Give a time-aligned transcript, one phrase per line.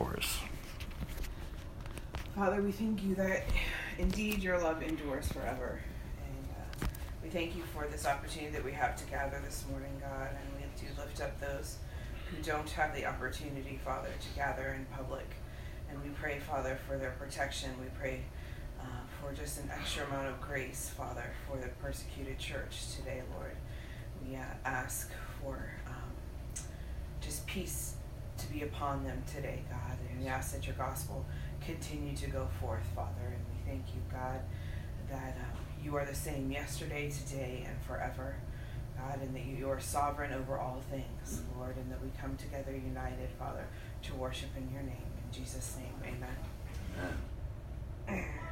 [0.00, 0.38] for us.
[2.34, 3.42] Father, we thank you that
[3.98, 5.78] indeed your love endures forever.
[6.24, 6.48] And
[6.82, 6.86] uh,
[7.22, 10.30] we thank you for this opportunity that we have to gather this morning, God.
[10.30, 11.76] And we do lift up those
[12.30, 15.28] who don't have the opportunity, Father, to gather in public.
[15.90, 17.70] And we pray, Father, for their protection.
[17.78, 18.22] We pray
[18.80, 18.84] uh,
[19.20, 23.56] for just an extra amount of grace, Father, for the persecuted church today, Lord.
[24.26, 25.10] We uh, ask
[25.42, 26.64] for um,
[27.20, 27.96] just peace
[28.40, 29.98] to be upon them today, God.
[30.10, 31.24] And we ask that your gospel
[31.64, 33.26] continue to go forth, Father.
[33.26, 34.40] And we thank you, God,
[35.10, 38.36] that um, you are the same yesterday, today, and forever.
[38.96, 42.72] God, and that you are sovereign over all things, Lord, and that we come together
[42.72, 43.64] united, Father,
[44.02, 44.96] to worship in your name.
[45.24, 46.36] In Jesus' name, amen.
[48.08, 48.24] amen.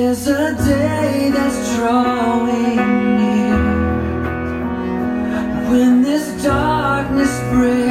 [0.00, 2.76] There's a day that's drawing
[3.16, 3.58] near
[5.68, 7.87] when this darkness breaks.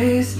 [0.00, 0.39] My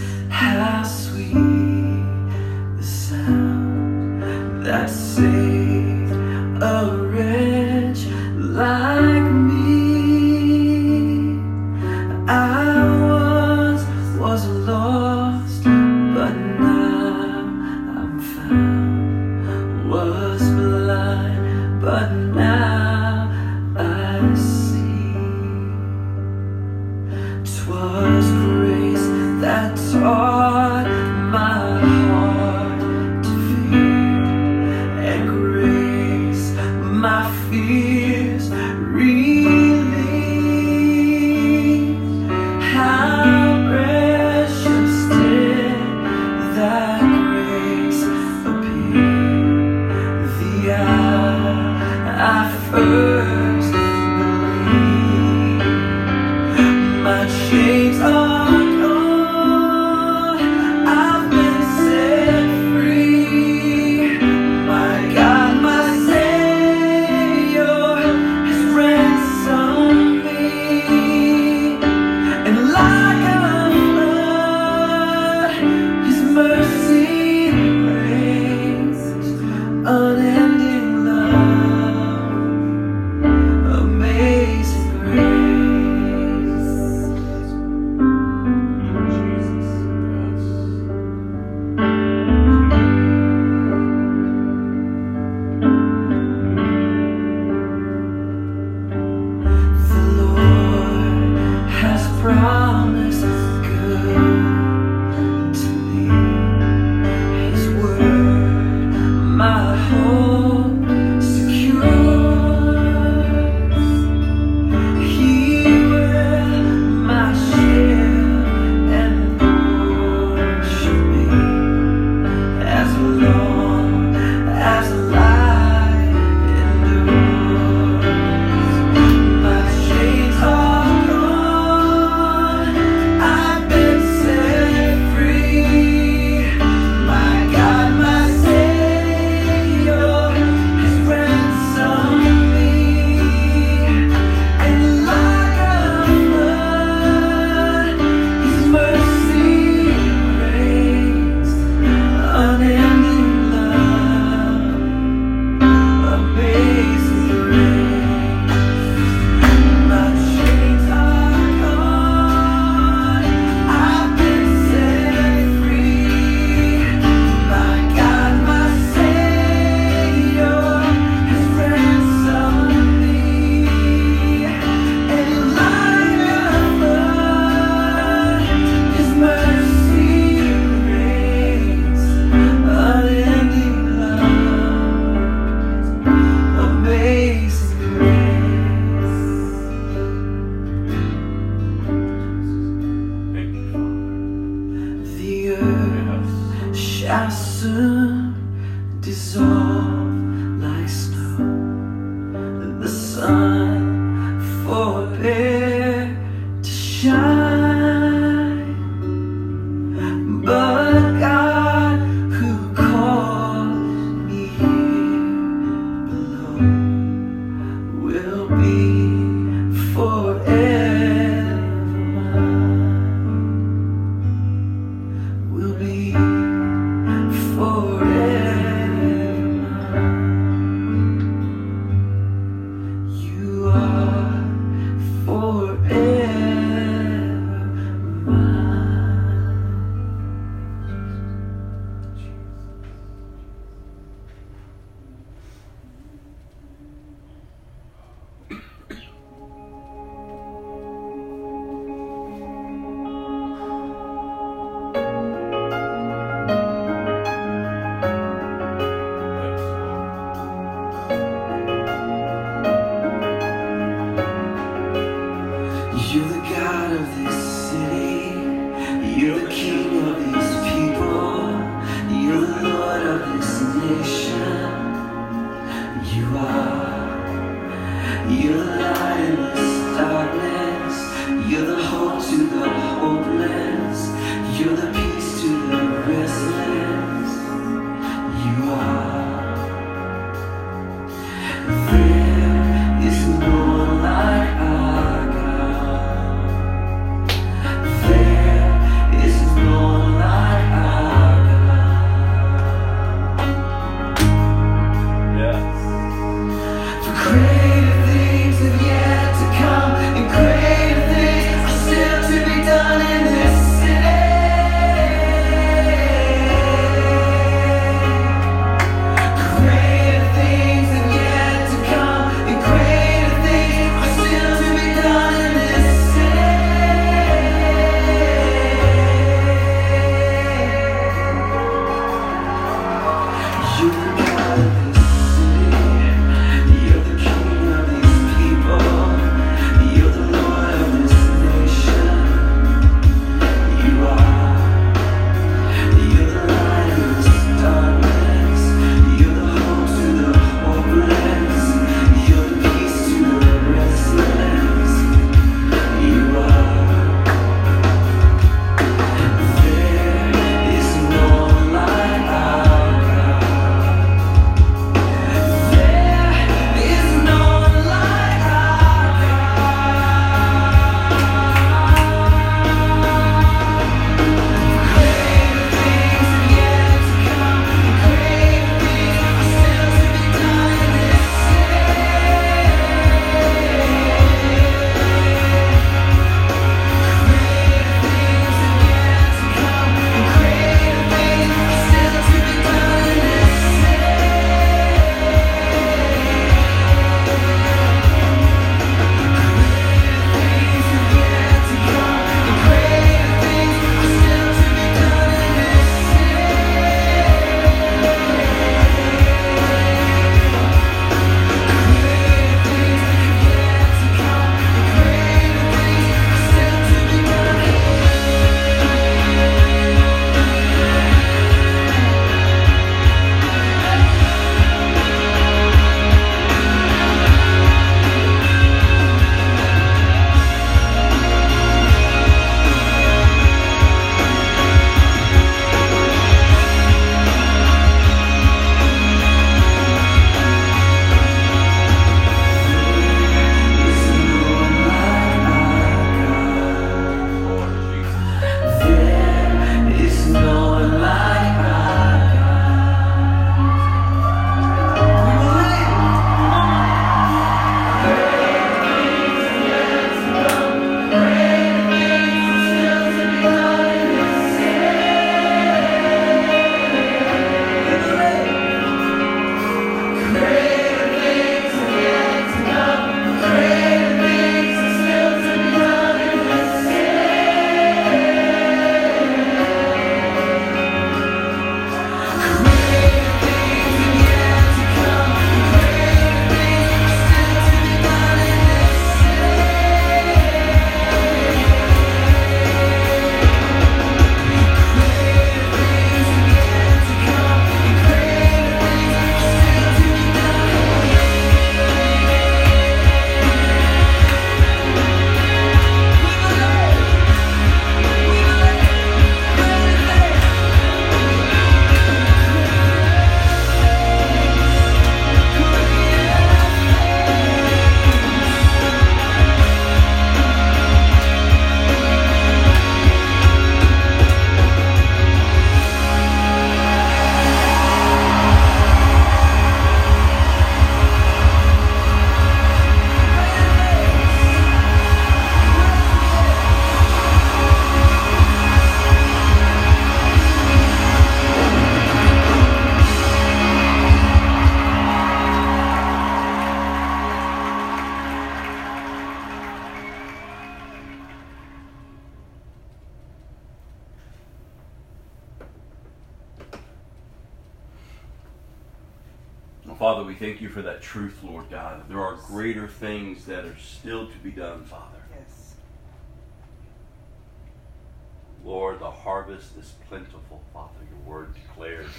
[569.23, 571.01] harvest is plentiful, Father.
[571.11, 572.11] Your word declares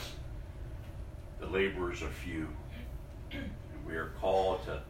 [1.39, 2.47] the laborers are few.
[3.31, 3.49] And
[3.87, 4.81] we are called to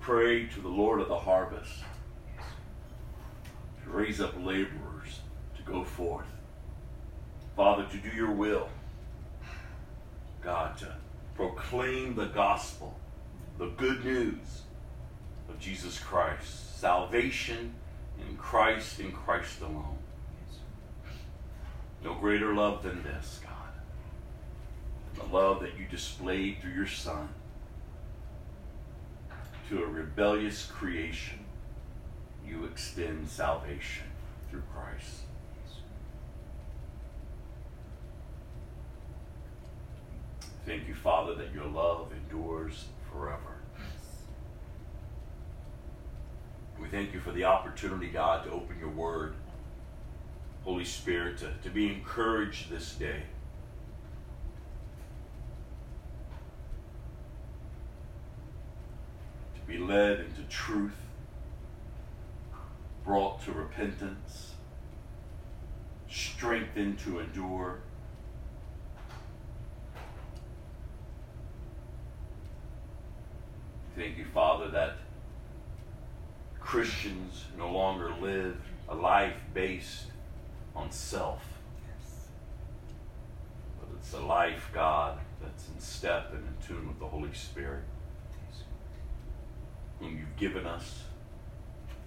[0.00, 1.72] pray to the Lord of the harvest
[3.84, 5.20] to raise up laborers
[5.56, 6.26] to go forth.
[7.56, 8.68] Father, to do your will.
[10.42, 10.96] God, to
[11.34, 12.98] proclaim the gospel,
[13.58, 14.62] the good news
[15.48, 17.74] of Jesus Christ, salvation
[18.28, 19.98] in Christ, in Christ alone.
[22.04, 23.52] No greater love than this, God.
[25.14, 27.28] The love that you displayed through your Son
[29.68, 31.38] to a rebellious creation,
[32.46, 34.04] you extend salvation
[34.50, 35.20] through Christ.
[40.66, 43.38] Thank you, Father, that your love endures forever.
[46.80, 49.34] We thank you for the opportunity, God, to open your word.
[50.64, 53.22] Holy Spirit, to, to be encouraged this day.
[59.54, 60.94] To be led into truth,
[63.04, 64.52] brought to repentance,
[66.08, 67.80] strengthened to endure.
[73.96, 74.98] Thank you, Father, that
[76.60, 78.56] Christians no longer live
[78.88, 80.11] a life based
[80.74, 81.42] on self.
[83.80, 87.84] But it's a life, God, that's in step and in tune with the Holy Spirit,
[90.00, 91.04] whom you've given us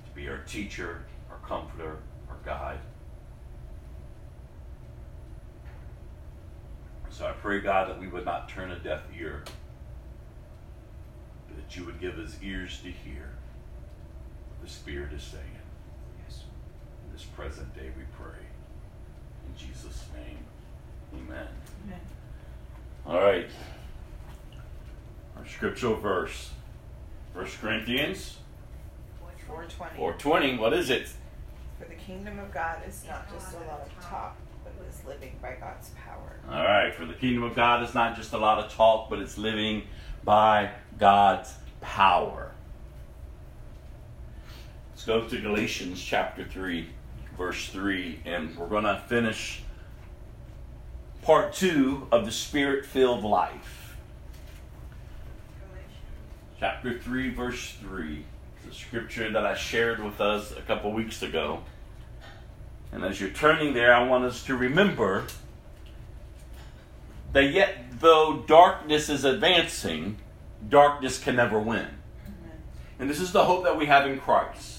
[0.05, 1.97] to be our teacher, our comforter,
[2.29, 2.79] our guide.
[7.09, 9.43] So I pray, God, that we would not turn a deaf ear,
[11.47, 13.31] but that you would give us ears to hear
[14.49, 15.43] what the Spirit is saying.
[16.27, 16.43] Yes.
[17.05, 18.35] In this present day, we pray.
[19.47, 20.37] In Jesus' name,
[21.13, 21.47] amen.
[21.85, 21.99] Amen.
[23.05, 23.47] All right.
[25.37, 26.51] Our scriptural verse.
[27.33, 28.37] 1 Corinthians
[29.47, 29.95] 420.
[29.97, 30.57] 420.
[30.57, 31.09] What is it?
[31.79, 35.05] For the kingdom of God is not just a lot of talk, but it is
[35.05, 36.39] living by God's power.
[36.49, 36.93] All right.
[36.93, 39.83] For the kingdom of God is not just a lot of talk, but it's living
[40.23, 42.51] by God's power.
[44.91, 46.87] Let's go to Galatians chapter 3,
[47.37, 49.61] verse 3, and we're going to finish
[51.21, 53.97] part 2 of the spirit filled life.
[56.59, 58.23] Chapter 3, verse 3.
[58.65, 61.63] The scripture that I shared with us a couple weeks ago.
[62.91, 65.25] And as you're turning there, I want us to remember
[67.33, 70.17] that yet though darkness is advancing,
[70.69, 71.87] darkness can never win.
[72.97, 74.74] And this is the hope that we have in Christ.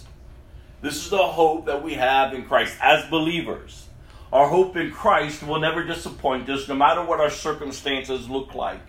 [0.86, 3.88] This is the hope that we have in Christ as believers.
[4.32, 8.82] Our hope in Christ will never disappoint us, no matter what our circumstances look like,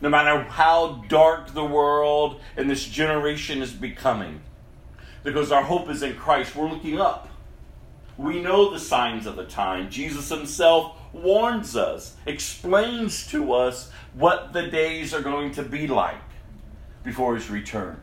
[0.00, 4.40] no matter how dark the world and this generation is becoming.
[5.22, 6.56] Because our hope is in Christ.
[6.56, 7.28] We're looking up.
[8.18, 9.88] We know the signs of the time.
[9.88, 16.16] Jesus himself warns us, explains to us what the days are going to be like
[17.04, 18.00] before his return.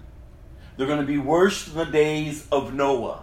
[0.78, 3.23] They're going to be worse than the days of Noah.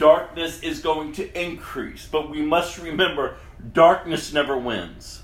[0.00, 3.36] Darkness is going to increase, but we must remember
[3.74, 5.22] darkness never wins.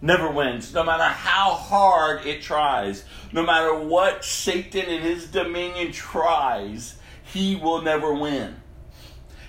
[0.00, 5.90] Never wins, no matter how hard it tries, no matter what Satan and his dominion
[5.90, 8.54] tries, he will never win.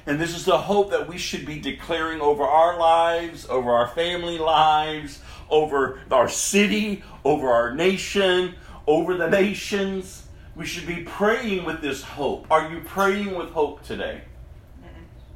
[0.07, 3.89] And this is the hope that we should be declaring over our lives, over our
[3.89, 8.55] family lives, over our city, over our nation,
[8.87, 10.24] over the nations.
[10.55, 12.47] We should be praying with this hope.
[12.49, 14.21] Are you praying with hope today?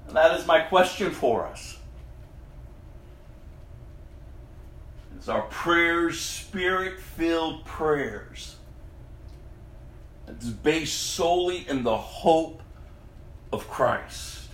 [0.08, 1.78] And that is my question for us.
[5.20, 8.56] Is our prayers spirit filled prayers?
[10.28, 12.62] It's based solely in the hope
[13.52, 14.48] of Christ.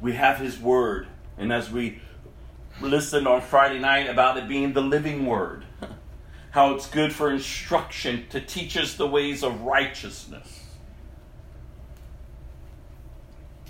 [0.00, 1.06] We have His Word,
[1.38, 2.00] and as we
[2.80, 5.65] listened on Friday night about it being the living Word,
[6.56, 10.64] how it's good for instruction to teach us the ways of righteousness.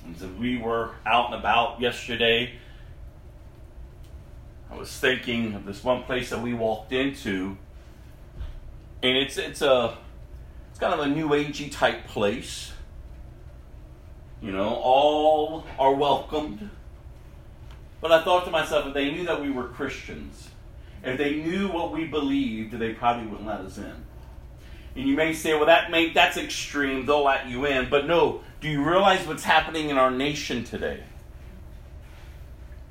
[0.05, 2.53] And as we were out and about yesterday,
[4.70, 7.57] I was thinking of this one place that we walked into,
[9.03, 9.99] and it's it's a
[10.70, 12.72] it's kind of a new agey type place.
[14.40, 16.70] You know, all are welcomed.
[18.01, 20.51] But I thought to myself, if they knew that we were Christians,
[21.02, 24.04] If they knew what we believed, they probably wouldn't let us in.
[24.96, 27.04] And you may say, well, that may, that's extreme.
[27.04, 27.90] They'll let you in.
[27.90, 31.04] But no, do you realize what's happening in our nation today?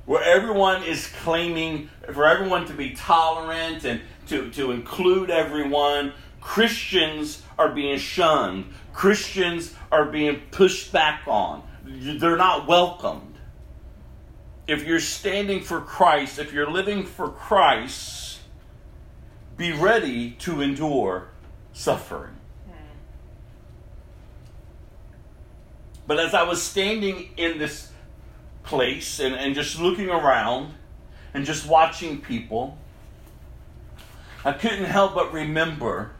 [0.04, 7.42] Where everyone is claiming for everyone to be tolerant and to, to include everyone, Christians
[7.58, 8.66] are being shunned.
[8.92, 11.64] Christians are being pushed back on.
[11.84, 13.35] They're not welcomed.
[14.66, 18.40] If you're standing for Christ, if you're living for Christ,
[19.56, 21.28] be ready to endure
[21.72, 22.36] suffering.
[26.06, 27.90] But as I was standing in this
[28.62, 30.74] place and, and just looking around
[31.34, 32.78] and just watching people,
[34.44, 36.12] I couldn't help but remember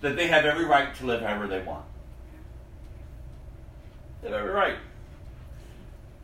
[0.00, 1.84] that they have every right to live however they want.
[4.22, 4.76] They have every right.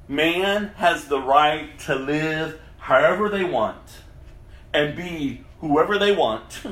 [0.09, 4.03] Man has the right to live however they want
[4.73, 6.63] and be whoever they want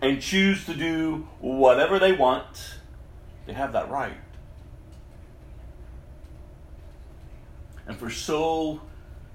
[0.00, 2.78] and choose to do whatever they want.
[3.46, 4.16] They have that right.
[7.86, 8.80] And for so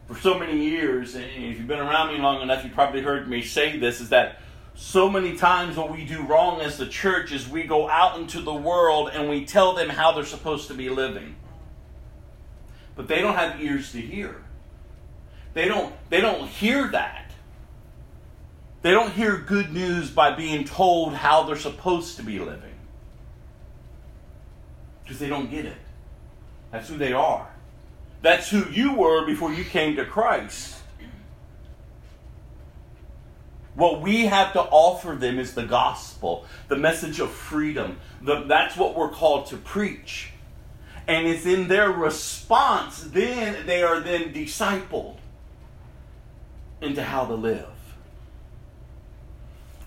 [0.08, 3.28] for so many years, and if you've been around me long enough, you probably heard
[3.28, 4.40] me say this, is that
[4.74, 8.40] so many times what we do wrong as the church is we go out into
[8.40, 11.36] the world and we tell them how they're supposed to be living.
[12.98, 14.44] But they don't have ears to hear.
[15.54, 17.32] They don't they don't hear that.
[18.82, 22.74] They don't hear good news by being told how they're supposed to be living.
[25.04, 25.78] Because they don't get it.
[26.72, 27.50] That's who they are.
[28.22, 30.76] That's who you were before you came to Christ.
[33.76, 38.00] What we have to offer them is the gospel, the message of freedom.
[38.22, 40.32] The, that's what we're called to preach.
[41.08, 45.18] And it's in their response, then they are then discipled
[46.82, 47.68] into how to live.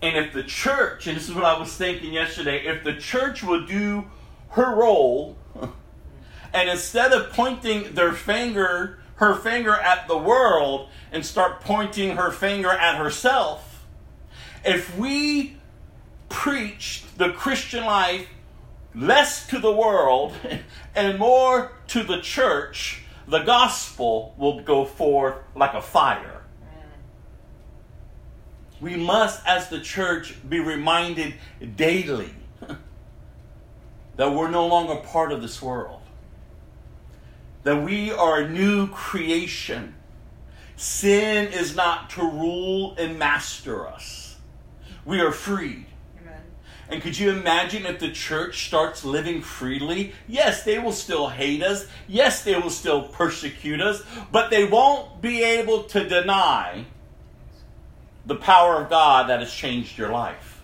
[0.02, 3.42] And if the church, and this is what I was thinking yesterday, if the church
[3.42, 4.06] would do
[4.50, 5.36] her role,
[6.54, 12.30] and instead of pointing their finger, her finger at the world, and start pointing her
[12.30, 13.84] finger at herself,
[14.64, 15.56] if we
[16.30, 18.26] preached the Christian life
[18.94, 20.34] less to the world
[20.94, 26.42] and more to the church, the gospel will go forth like a fire.
[28.80, 31.34] We must, as the church, be reminded
[31.76, 32.34] daily
[34.16, 36.00] that we're no longer part of this world,
[37.62, 39.94] that we are a new creation.
[40.76, 44.36] Sin is not to rule and master us,
[45.04, 45.89] we are freed.
[46.90, 50.12] And could you imagine if the church starts living freely?
[50.26, 51.86] Yes, they will still hate us.
[52.08, 54.02] Yes, they will still persecute us.
[54.32, 56.86] But they won't be able to deny
[58.26, 60.62] the power of God that has changed your life.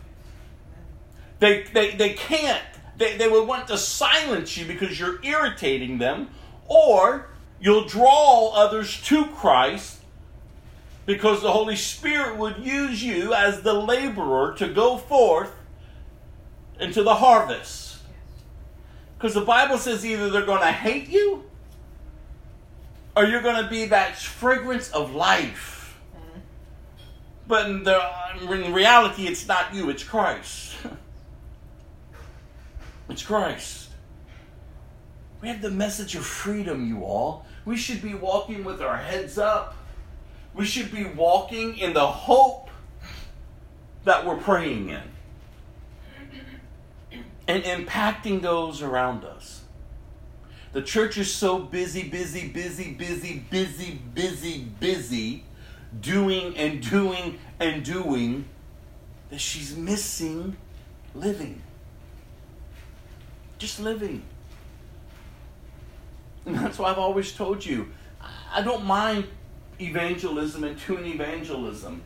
[1.38, 2.62] They, they, they can't.
[2.96, 6.30] They, they will want to silence you because you're irritating them,
[6.66, 7.28] or
[7.60, 10.00] you'll draw others to Christ
[11.04, 15.52] because the Holy Spirit would use you as the laborer to go forth
[16.78, 17.98] into the harvest.
[19.16, 21.44] Because the Bible says either they're going to hate you
[23.16, 25.98] or you're going to be that fragrance of life.
[27.48, 28.02] But in, the,
[28.40, 30.74] in reality, it's not you, it's Christ.
[33.08, 33.88] it's Christ.
[35.40, 37.46] We have the message of freedom, you all.
[37.64, 39.76] We should be walking with our heads up.
[40.54, 42.68] We should be walking in the hope
[44.04, 45.02] that we're praying in
[47.48, 49.62] and impacting those around us.
[50.72, 55.44] The church is so busy, busy, busy, busy, busy, busy, busy,
[56.00, 58.46] doing and doing and doing
[59.30, 60.56] that she's missing
[61.14, 61.62] living.
[63.58, 64.22] Just living.
[66.44, 67.88] And that's why I've always told you
[68.52, 69.24] I don't mind
[69.80, 72.02] evangelism and tune evangelism.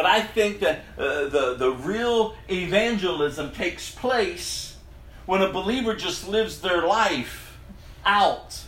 [0.00, 4.78] But I think that uh, the, the real evangelism takes place
[5.26, 7.58] when a believer just lives their life
[8.06, 8.62] out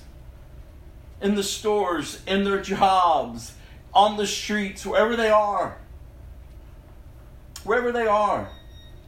[1.23, 3.55] in the stores, in their jobs,
[3.95, 5.79] on the streets, wherever they are.
[7.64, 8.51] Wherever they are.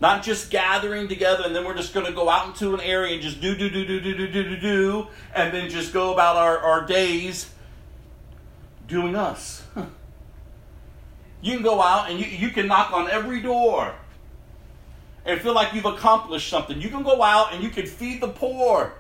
[0.01, 3.13] Not just gathering together and then we're just going to go out into an area
[3.13, 6.15] and just do, do, do, do, do, do, do, do, do, and then just go
[6.15, 7.51] about our, our days
[8.89, 9.63] doing us.
[11.45, 13.95] You can go out and you, you can knock on every door
[15.27, 16.81] and feel like you've accomplished something.
[16.81, 18.95] You can go out and you can feed the poor.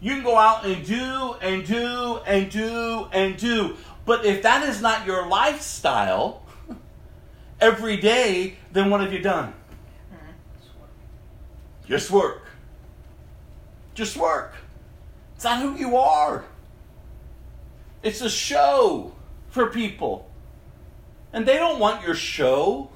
[0.00, 3.76] You can go out and do and do and do and do.
[4.06, 6.42] But if that is not your lifestyle
[7.60, 9.52] every day, then what have you done?
[11.86, 12.48] Just work.
[13.94, 14.54] Just work.
[15.34, 16.46] It's not who you are.
[18.02, 19.12] It's a show
[19.50, 20.25] for people.
[21.36, 22.88] And they don't want your show.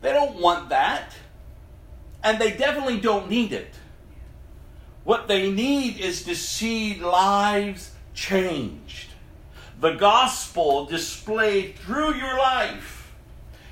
[0.00, 1.14] they don't want that.
[2.24, 3.72] And they definitely don't need it.
[5.04, 9.10] What they need is to see lives changed.
[9.80, 13.12] The gospel displayed through your life.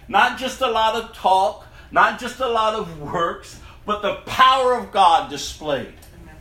[0.07, 4.75] Not just a lot of talk, not just a lot of works, but the power
[4.75, 5.95] of God displayed.
[6.23, 6.37] Amen.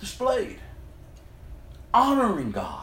[0.00, 0.58] Displayed.
[1.94, 2.79] Honoring God.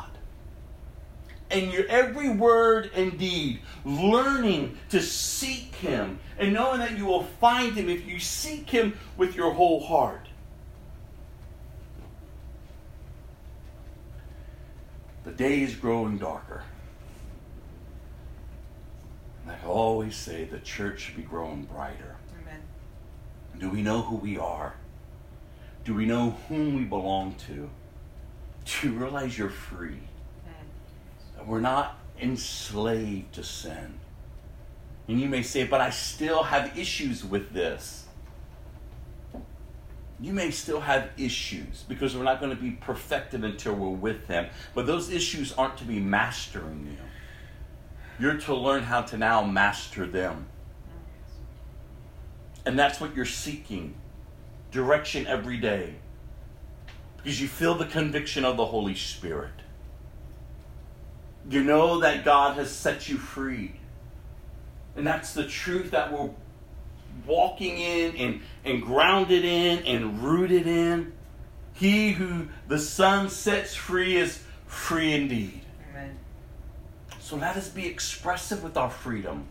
[1.49, 7.23] And your every word and deed, learning to seek Him and knowing that you will
[7.23, 10.27] find Him if you seek Him with your whole heart.
[15.23, 16.63] The day is growing darker.
[19.43, 22.15] And I always say the church should be growing brighter.
[22.41, 22.61] Amen.
[23.59, 24.75] Do we know who we are?
[25.85, 27.69] Do we know whom we belong to?
[28.65, 29.99] Do you realize you're free?
[31.45, 33.99] We're not enslaved to sin.
[35.07, 38.07] And you may say, but I still have issues with this
[40.19, 44.27] you may still have issues because we're not going to be perfected until we're with
[44.27, 44.47] Him.
[44.73, 46.97] But those issues aren't to be mastering you.
[48.19, 50.47] You're to learn how to now master them.
[52.65, 53.93] And that's what you're seeking
[54.71, 55.95] direction every day.
[57.17, 59.56] Because you feel the conviction of the Holy Spirit.
[61.49, 63.73] You know that God has set you free.
[64.95, 66.29] And that's the truth that we're
[67.25, 71.13] walking in and, and grounded in and rooted in.
[71.73, 75.61] He who the Son sets free is free indeed.
[75.91, 76.17] Amen.
[77.19, 79.47] So let us be expressive with our freedom.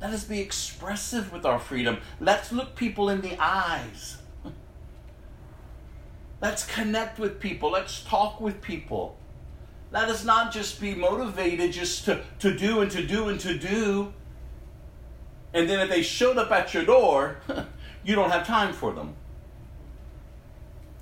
[0.00, 1.98] Let us be expressive with our freedom.
[2.20, 4.18] Let's look people in the eyes.
[6.42, 7.70] Let's connect with people.
[7.70, 9.16] Let's talk with people.
[9.96, 13.56] Let us not just be motivated just to, to do and to do and to
[13.56, 14.12] do.
[15.54, 17.38] And then if they showed up at your door,
[18.04, 19.14] you don't have time for them.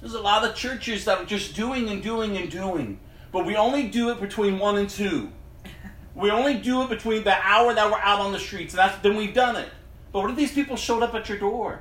[0.01, 3.01] There's a lot of churches that are just doing and doing and doing.
[3.32, 5.32] But we only do it between one and two.
[6.14, 9.03] We only do it between the hour that we're out on the streets, and that's
[9.03, 9.70] then we've done it.
[10.12, 11.80] But what if these people showed up at your door?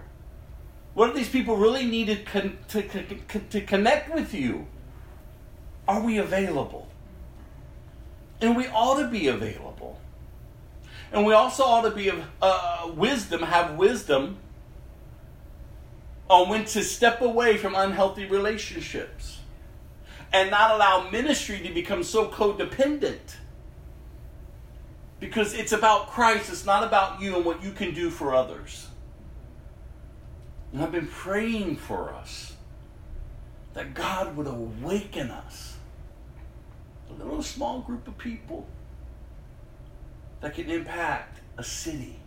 [0.96, 4.66] What if these people really needed con- to, to, to connect with you?
[5.88, 6.88] Are we available?
[8.42, 10.00] And we ought to be available.
[11.12, 14.38] And we also ought to be of uh, wisdom, have wisdom
[16.30, 19.40] on when to step away from unhealthy relationships
[20.34, 23.38] and not allow ministry to become so codependent.
[25.20, 28.88] Because it's about Christ, it's not about you and what you can do for others.
[30.74, 32.54] And I've been praying for us
[33.76, 35.73] that God would awaken us,
[37.20, 38.68] a little small group of people
[40.42, 42.20] that can impact a city.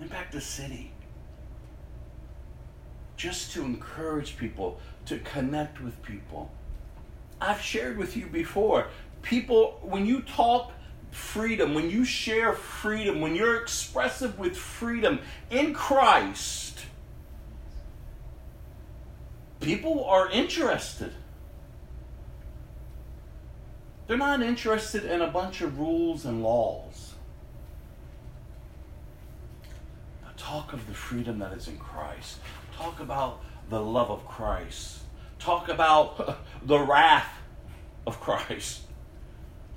[0.00, 0.92] Impact a city.
[3.16, 6.50] Just to encourage people, to connect with people.
[7.40, 8.88] I've shared with you before.
[9.22, 10.72] People, when you talk
[11.10, 15.18] freedom, when you share freedom, when you're expressive with freedom
[15.50, 16.80] in Christ,
[19.60, 21.12] people are interested.
[24.06, 27.06] They're not interested in a bunch of rules and laws.
[30.46, 32.38] talk of the freedom that is in Christ.
[32.76, 35.00] Talk about the love of Christ.
[35.38, 37.32] Talk about the wrath
[38.06, 38.82] of Christ.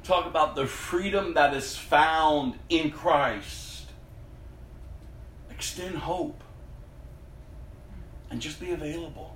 [0.04, 3.88] Talk about the freedom that is found in Christ.
[5.50, 6.44] Extend hope.
[8.30, 9.36] And just be available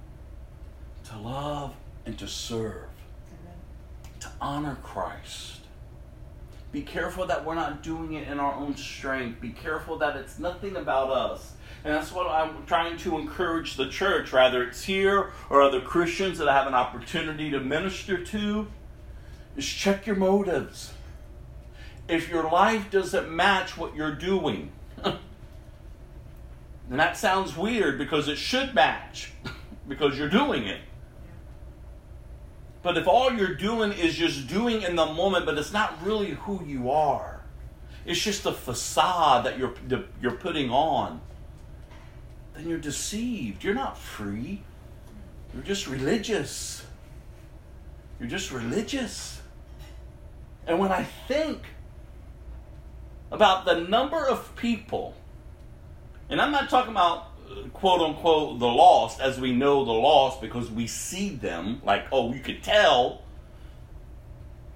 [1.05, 1.73] to love
[2.05, 2.92] and to serve
[4.24, 5.59] to honor Christ.
[6.71, 9.39] Be careful that we're not doing it in our own strength.
[9.39, 11.53] Be careful that it's nothing about us.
[11.84, 16.39] And that's what I'm trying to encourage the church, whether it's here or other Christians
[16.39, 18.67] that I have an opportunity to minister to,
[19.55, 20.93] is check your motives.
[22.07, 24.71] If your life doesn't match what you're doing,
[25.03, 25.19] and
[26.89, 29.32] that sounds weird because it should match
[29.88, 30.82] because you're doing it.
[32.84, 36.31] But if all you're doing is just doing in the moment, but it's not really
[36.31, 37.41] who you are,
[38.05, 39.73] it's just a facade that you're,
[40.21, 41.21] you're putting on,
[42.53, 43.63] then you're deceived.
[43.63, 44.61] You're not free.
[45.53, 46.86] You're just religious.
[48.19, 49.41] You're just religious.
[50.67, 51.61] And when I think
[53.31, 55.15] about the number of people,
[56.29, 57.27] and I'm not talking about
[57.74, 62.34] quote unquote the lost as we know the lost because we see them, like, oh,
[62.34, 63.22] you could tell.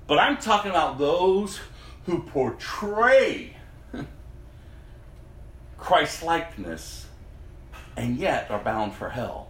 [0.08, 1.60] But I'm talking about those
[2.06, 3.58] who portray
[5.78, 7.08] Christ likeness
[7.96, 9.50] and yet are bound for hell.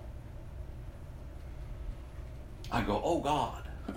[2.72, 3.64] I go, oh God.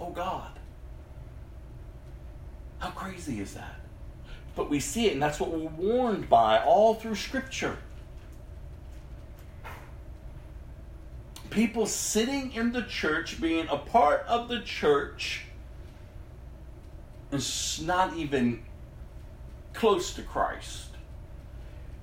[0.00, 0.50] oh God.
[2.78, 3.77] How crazy is that?
[4.58, 7.78] But we see it, and that's what we're warned by all through Scripture.
[11.48, 15.44] People sitting in the church, being a part of the church,
[17.30, 18.64] is not even
[19.74, 20.88] close to Christ.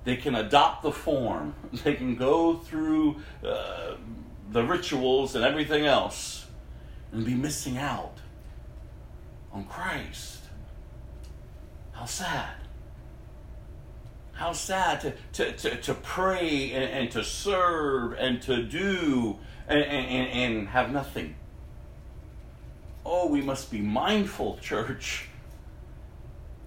[0.04, 1.54] They can adopt the form,
[1.84, 3.96] they can go through uh,
[4.50, 6.46] the rituals and everything else
[7.12, 8.16] and be missing out
[9.52, 10.35] on Christ.
[11.96, 12.54] How sad.
[14.34, 19.82] How sad to, to, to, to pray and, and to serve and to do and,
[19.82, 21.36] and, and have nothing.
[23.04, 25.28] Oh, we must be mindful, church,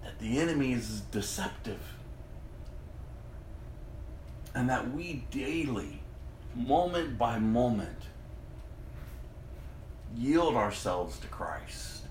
[0.04, 1.94] that the enemy is deceptive.
[4.56, 6.02] And that we daily,
[6.56, 8.00] moment by moment,
[10.18, 12.02] yield ourselves to Christ.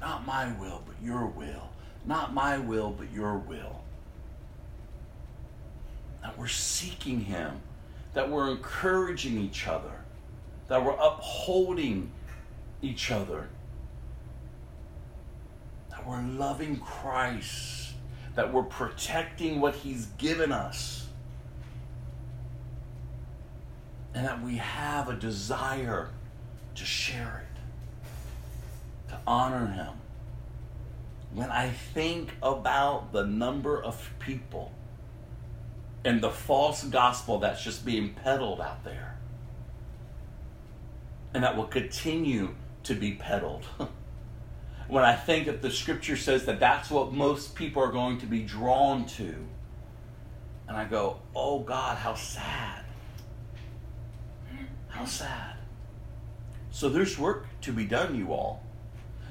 [0.00, 1.73] Not my will, but your will.
[2.06, 3.82] Not my will, but your will.
[6.22, 7.60] That we're seeking Him,
[8.12, 9.92] that we're encouraging each other,
[10.68, 12.10] that we're upholding
[12.82, 13.48] each other,
[15.90, 17.92] that we're loving Christ,
[18.34, 21.06] that we're protecting what He's given us,
[24.14, 26.10] and that we have a desire
[26.74, 29.94] to share it, to honor Him
[31.34, 34.72] when I think about the number of people
[36.04, 39.18] and the false gospel that's just being peddled out there,
[41.34, 42.54] and that will continue
[42.84, 43.64] to be peddled.
[44.88, 48.26] when I think that the scripture says that that's what most people are going to
[48.26, 49.34] be drawn to,
[50.68, 52.84] and I go, oh God, how sad.
[54.86, 55.56] How sad.
[56.70, 58.63] So there's work to be done, you all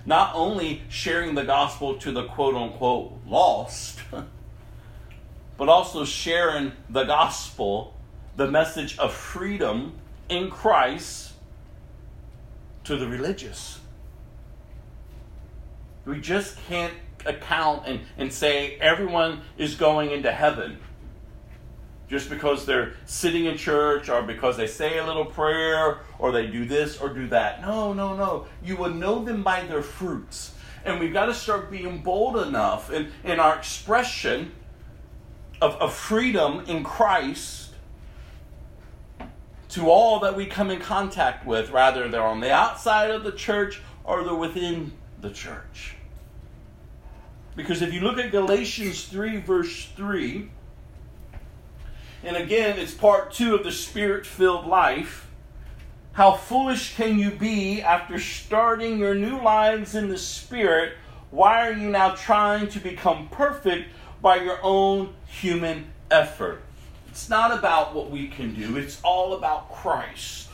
[0.06, 3.99] not only sharing the gospel to the quote unquote lost,
[5.58, 7.95] but also sharing the gospel,
[8.36, 9.93] the message of freedom
[10.30, 11.34] in Christ
[12.84, 13.80] to the religious.
[16.06, 16.93] We just can't
[17.26, 20.80] account and, and say everyone is going into heaven
[22.14, 26.45] just because they're sitting in church or because they say a little prayer or they
[26.45, 27.59] do this or do that.
[27.59, 28.45] No, no, no.
[28.64, 30.53] You will know them by their fruits.
[30.86, 34.51] And we've got to start being bold enough in, in our expression
[35.59, 37.72] of, of freedom in Christ
[39.70, 43.32] to all that we come in contact with, rather they're on the outside of the
[43.32, 45.95] church or they're within the church.
[47.55, 50.51] Because if you look at Galatians 3, verse 3,
[52.24, 55.28] and again, it's part two of the spirit filled life.
[56.13, 60.93] How foolish can you be after starting your new lives in the Spirit?
[61.32, 63.89] Why are you now trying to become perfect
[64.21, 66.61] by your own human effort?
[67.09, 70.49] It's not about what we can do, it's all about Christ.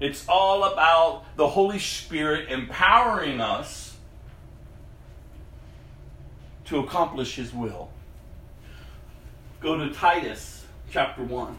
[0.00, 3.96] It's all about the Holy Spirit empowering us
[6.64, 7.90] to accomplish His will.
[9.60, 10.53] Go to Titus
[10.94, 11.58] chapter 1.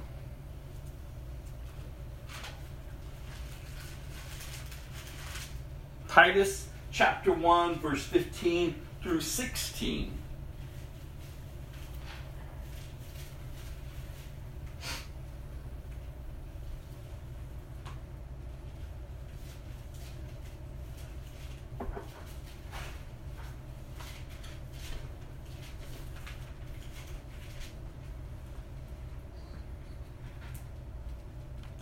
[6.07, 10.13] Titus chapter 1, verse 15 through 16.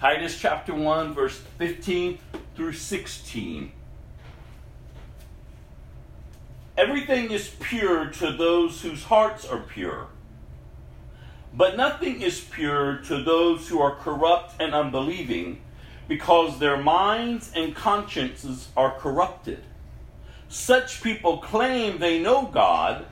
[0.04, 2.20] Titus chapter 1, verse 15
[2.58, 3.72] through 16.
[6.78, 10.08] Everything is pure to those whose hearts are pure.
[11.54, 15.62] But nothing is pure to those who are corrupt and unbelieving,
[16.10, 19.64] because their minds and consciences are corrupted.
[20.50, 23.06] Such people claim they know God,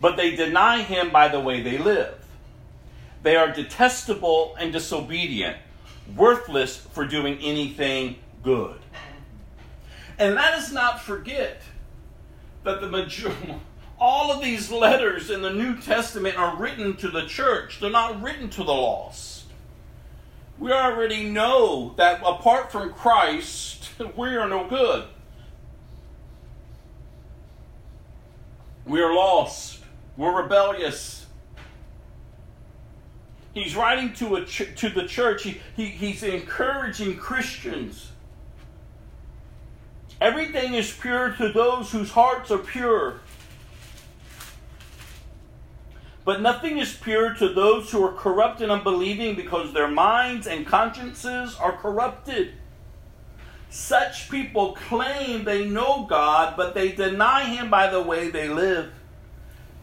[0.00, 2.14] but they deny Him by the way they live.
[3.22, 5.58] They are detestable and disobedient
[6.16, 8.78] worthless for doing anything good.
[10.18, 11.62] And let us not forget
[12.64, 13.54] that the majority,
[14.00, 17.78] all of these letters in the New Testament are written to the church.
[17.80, 19.44] They're not written to the lost.
[20.58, 25.04] We already know that apart from Christ, we are no good.
[28.84, 29.80] We are lost.
[30.16, 31.17] We're rebellious.
[33.58, 35.42] He's writing to, a ch- to the church.
[35.42, 38.12] He, he, he's encouraging Christians.
[40.20, 43.20] Everything is pure to those whose hearts are pure.
[46.24, 50.66] But nothing is pure to those who are corrupt and unbelieving because their minds and
[50.66, 52.52] consciences are corrupted.
[53.70, 58.92] Such people claim they know God, but they deny Him by the way they live.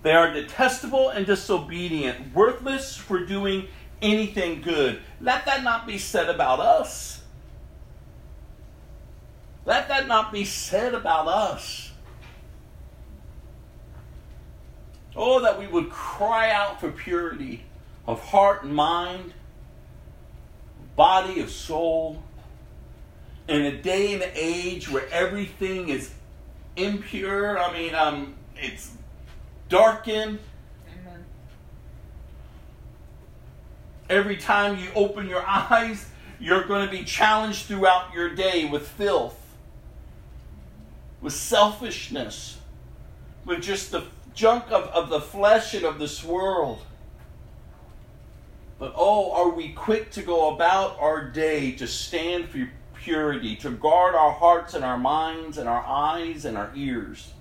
[0.05, 3.69] They are detestable and disobedient, worthless for doing
[4.03, 5.01] anything good.
[5.19, 7.23] Let that not be said about us.
[9.65, 11.91] Let that not be said about us.
[15.15, 17.63] Oh, that we would cry out for purity
[18.05, 19.33] of heart and mind,
[20.95, 22.21] body of soul,
[23.47, 26.13] in a day and age where everything is
[26.75, 27.57] impure.
[27.57, 28.91] I mean, um, it's
[29.69, 30.39] darkened.
[30.87, 31.25] Amen.
[34.09, 36.09] Every time you open your eyes,
[36.39, 39.39] you're going to be challenged throughout your day with filth,
[41.21, 42.59] with selfishness,
[43.45, 44.03] with just the
[44.33, 46.79] junk of, of the flesh and of this world.
[48.77, 53.71] But oh, are we quick to go about our day to stand for purity, to
[53.71, 57.31] guard our hearts and our minds and our eyes and our ears?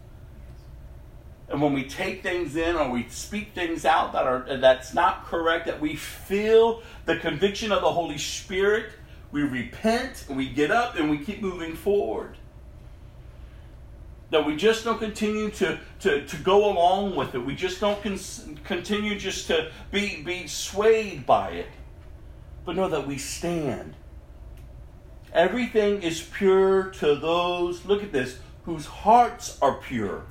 [1.49, 5.26] And when we take things in or we speak things out that are that's not
[5.26, 8.92] correct, that we feel the conviction of the Holy Spirit,
[9.30, 12.36] we repent and we get up and we keep moving forward
[14.34, 17.38] that we just don't continue to, to, to go along with it.
[17.38, 18.18] We just don't con-
[18.64, 21.68] continue just to be, be swayed by it,
[22.64, 23.95] but know that we stand.
[25.32, 30.24] Everything is pure to those, look at this, whose hearts are pure.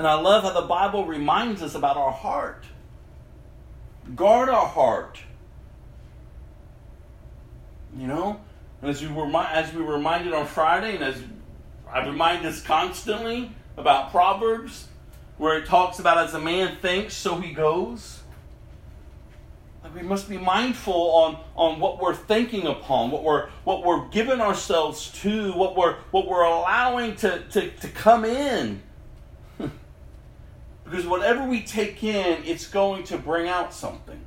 [0.00, 2.64] And I love how the Bible reminds us about our heart.
[4.16, 5.20] Guard our heart.
[7.94, 8.40] You know,
[8.80, 11.22] as we were as we were reminded on Friday, and as
[11.86, 14.88] I remind us constantly about Proverbs,
[15.36, 18.22] where it talks about as a man thinks, so he goes.
[19.84, 24.08] Like we must be mindful on, on what we're thinking upon, what we're what we're
[24.08, 28.80] giving ourselves to, what we're what we're allowing to, to, to come in.
[30.90, 34.20] Because whatever we take in, it's going to bring out something.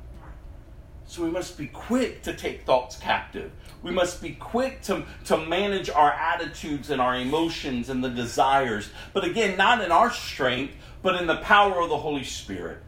[1.06, 3.52] So we must be quick to take thoughts captive.
[3.82, 8.88] We must be quick to, to manage our attitudes and our emotions and the desires.
[9.12, 12.78] But again, not in our strength, but in the power of the Holy Spirit.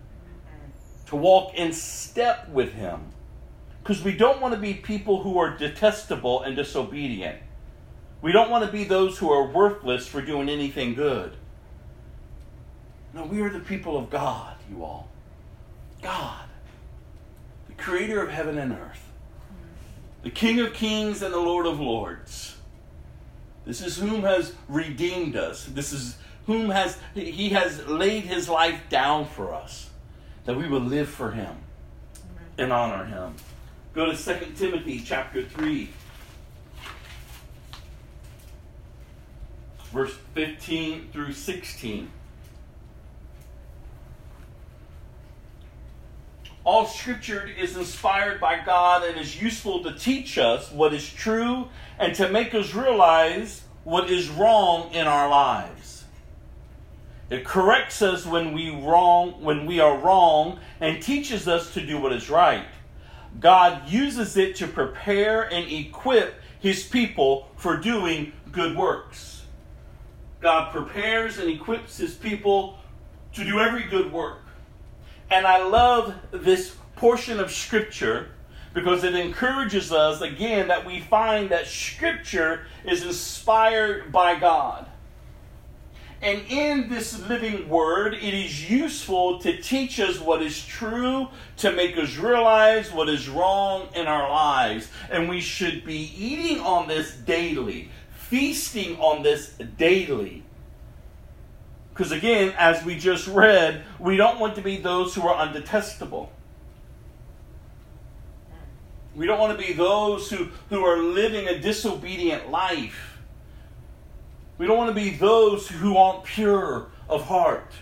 [1.09, 3.13] To walk in step with Him.
[3.83, 7.39] Because we don't want to be people who are detestable and disobedient.
[8.23, 11.37] We don't want to be those who are worthless for doing anything good.
[13.17, 15.09] No, we are the people of God, you all.
[16.03, 16.47] God
[17.67, 19.11] the creator of heaven and earth,
[20.23, 22.57] the King of kings and the Lord of lords.
[23.65, 25.65] This is whom has redeemed us.
[25.65, 29.91] This is whom has he has laid his life down for us
[30.45, 31.57] that we will live for him
[32.59, 33.35] and honor him.
[33.95, 35.89] Go to 2 Timothy chapter 3
[39.93, 42.11] verse 15 through 16.
[46.67, 51.69] All scripture is inspired by God and is useful to teach us what is true
[51.97, 56.07] and to make us realize what is wrong in our lives.
[57.31, 62.01] It corrects us when we wrong when we are wrong and teaches us to do
[62.01, 62.67] what is right.
[63.39, 69.45] God uses it to prepare and equip his people for doing good works.
[70.41, 72.79] God prepares and equips his people
[73.35, 74.46] to do every good work.
[75.31, 78.31] And I love this portion of Scripture
[78.75, 84.87] because it encourages us, again, that we find that Scripture is inspired by God.
[86.23, 91.73] And in this living word, it is useful to teach us what is true, to
[91.73, 94.89] make us realize what is wrong in our lives.
[95.11, 100.43] And we should be eating on this daily, feasting on this daily.
[101.97, 106.29] Because again, as we just read, we don't want to be those who are undetestable.
[109.15, 113.19] We don't want to be those who, who are living a disobedient life.
[114.59, 117.73] We don't want to be those who aren't pure of heart.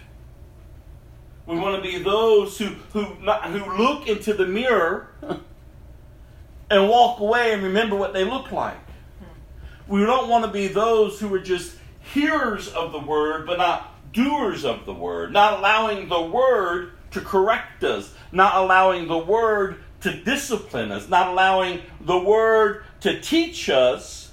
[1.47, 5.09] We want to be those who, who, not, who look into the mirror
[6.71, 8.79] and walk away and remember what they look like.
[9.19, 9.93] Hmm.
[9.93, 11.77] We don't want to be those who are just
[12.13, 17.21] hearers of the word, but not doers of the word, not allowing the word to
[17.21, 23.69] correct us, not allowing the word to discipline us, not allowing the word to teach
[23.69, 24.33] us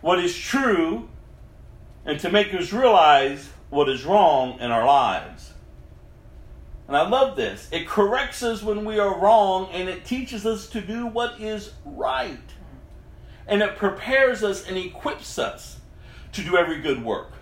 [0.00, 1.08] what is true
[2.04, 5.52] and to make us realize what is wrong in our lives.
[6.86, 7.68] And I love this.
[7.70, 11.72] It corrects us when we are wrong and it teaches us to do what is
[11.84, 12.38] right.
[13.46, 15.78] And it prepares us and equips us
[16.32, 17.32] to do every good work.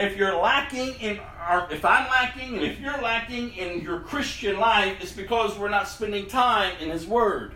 [0.00, 4.58] If you're lacking in our, if I'm lacking and if you're lacking in your Christian
[4.58, 7.54] life, it's because we're not spending time in His Word.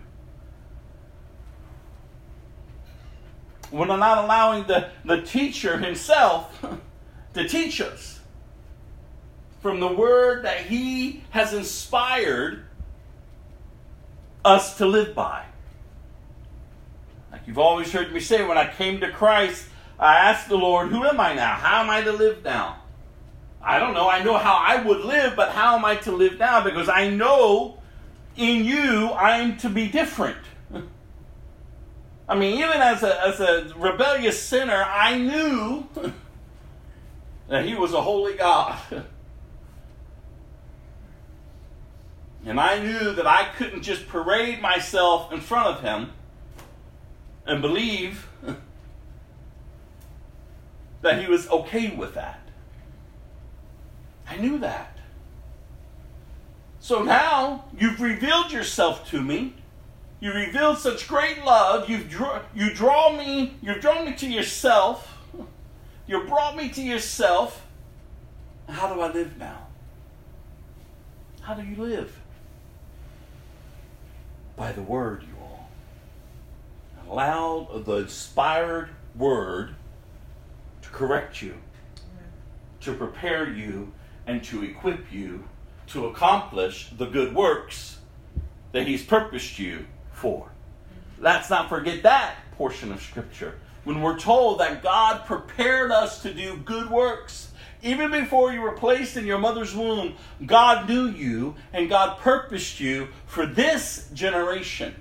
[3.72, 6.64] We're not allowing the, the teacher himself
[7.34, 8.20] to teach us
[9.60, 12.66] from the word that He has inspired
[14.44, 15.46] us to live by.
[17.32, 19.64] Like you've always heard me say, when I came to Christ,
[19.98, 21.54] I asked the Lord, Who am I now?
[21.54, 22.82] How am I to live now?
[23.62, 24.08] I don't know.
[24.08, 26.62] I know how I would live, but how am I to live now?
[26.62, 27.78] Because I know
[28.36, 30.38] in you I am to be different.
[32.28, 35.88] I mean, even as a, as a rebellious sinner, I knew
[37.48, 38.78] that He was a holy God.
[42.46, 46.12] And I knew that I couldn't just parade myself in front of him
[47.46, 48.28] and believe
[51.04, 52.40] that he was okay with that.
[54.28, 54.98] I knew that.
[56.80, 59.54] So now you've revealed yourself to me.
[60.20, 61.88] You revealed such great love.
[61.88, 63.54] You've draw, you draw me.
[63.62, 65.16] You've drawn me to yourself.
[66.06, 67.64] You brought me to yourself.
[68.68, 69.68] How do I live now?
[71.42, 72.20] How do you live?
[74.56, 75.68] by the word, you all.
[77.08, 79.74] Allow the inspired word
[80.94, 81.54] correct you,
[82.80, 83.92] to prepare you,
[84.26, 85.44] and to equip you
[85.88, 87.98] to accomplish the good works
[88.72, 90.50] that He's purposed you for.
[91.18, 93.58] Let's not forget that portion of Scripture.
[93.84, 98.72] When we're told that God prepared us to do good works, even before you were
[98.72, 100.14] placed in your mother's womb,
[100.46, 104.94] God knew you and God purposed you for this generation.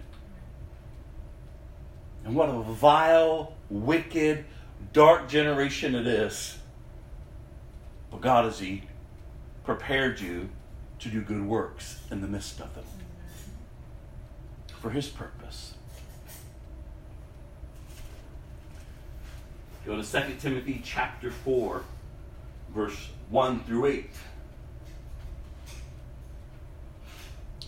[2.25, 4.45] And what a vile, wicked,
[4.93, 6.57] dark generation it is.
[8.11, 8.83] But God has He
[9.63, 10.49] prepared you
[10.99, 12.85] to do good works in the midst of them
[14.79, 15.73] for His purpose.
[19.85, 21.83] Go to 2 Timothy chapter 4
[22.73, 24.09] verse 1 through 8.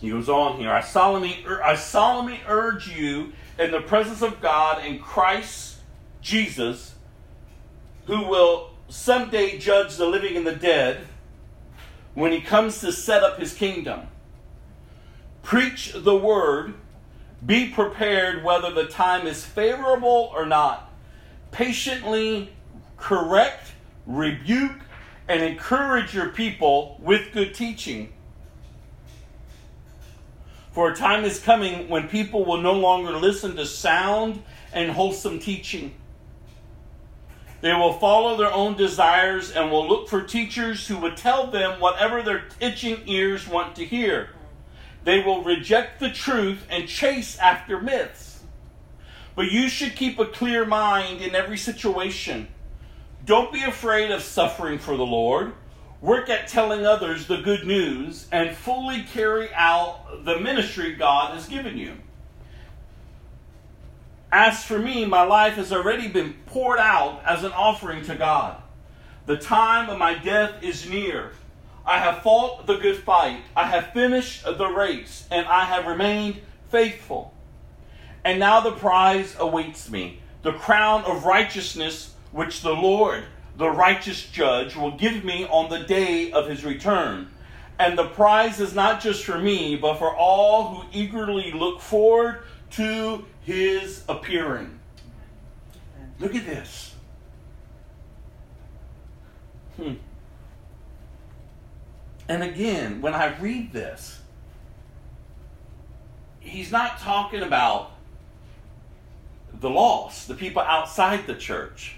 [0.00, 4.82] He goes on here I solemnly, I solemnly urge you in the presence of God
[4.82, 5.76] and Christ
[6.20, 6.95] Jesus,
[8.06, 11.06] who will someday judge the living and the dead
[12.14, 14.08] when he comes to set up his kingdom.
[15.42, 16.74] Preach the word,
[17.44, 20.90] be prepared whether the time is favorable or not.
[21.50, 22.52] Patiently
[22.96, 23.72] correct,
[24.06, 24.80] rebuke,
[25.28, 28.12] and encourage your people with good teaching.
[30.72, 34.42] For a time is coming when people will no longer listen to sound
[34.72, 35.94] and wholesome teaching.
[37.60, 41.80] They will follow their own desires and will look for teachers who would tell them
[41.80, 44.30] whatever their itching ears want to hear.
[45.04, 48.42] They will reject the truth and chase after myths.
[49.34, 52.48] But you should keep a clear mind in every situation
[53.26, 55.52] don't be afraid of suffering for the Lord.
[56.00, 61.48] Work at telling others the good news and fully carry out the ministry God has
[61.48, 61.94] given you.
[64.32, 68.60] As for me, my life has already been poured out as an offering to God.
[69.26, 71.32] The time of my death is near.
[71.84, 73.40] I have fought the good fight.
[73.54, 77.32] I have finished the race, and I have remained faithful.
[78.24, 83.24] And now the prize awaits me the crown of righteousness which the Lord,
[83.56, 87.28] the righteous judge, will give me on the day of his return.
[87.78, 92.42] And the prize is not just for me, but for all who eagerly look forward
[92.72, 94.80] to his appearing.
[96.18, 96.94] Look at this.
[99.76, 99.94] Hmm.
[102.28, 104.20] And again, when I read this,
[106.40, 107.92] he's not talking about
[109.54, 111.94] the lost, the people outside the church.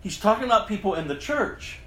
[0.00, 1.80] He's talking about people in the church.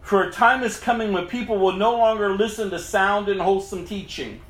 [0.00, 3.86] For a time is coming when people will no longer listen to sound and wholesome
[3.86, 4.40] teaching.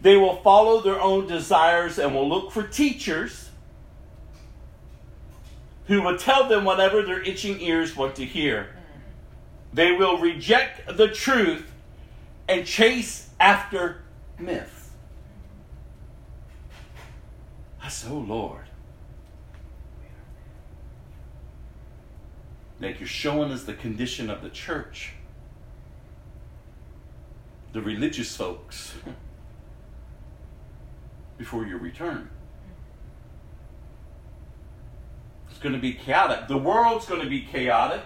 [0.00, 3.48] They will follow their own desires and will look for teachers
[5.86, 8.68] who will tell them whatever their itching ears want to hear.
[9.72, 11.70] They will reject the truth
[12.48, 14.02] and chase after
[14.38, 14.92] myth.
[17.82, 18.64] I said, Oh Lord.
[22.80, 25.14] Like you're showing us the condition of the church,
[27.72, 28.94] the religious folks,
[31.38, 32.28] before your return.
[35.48, 36.48] It's going to be chaotic.
[36.48, 38.02] The world's going to be chaotic.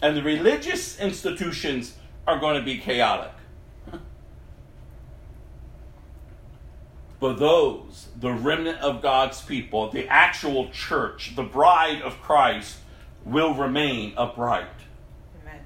[0.00, 3.32] And the religious institutions are going to be chaotic.
[7.18, 12.78] But those, the remnant of God's people, the actual church, the bride of Christ,
[13.24, 14.66] will remain upright.
[15.42, 15.60] Amen.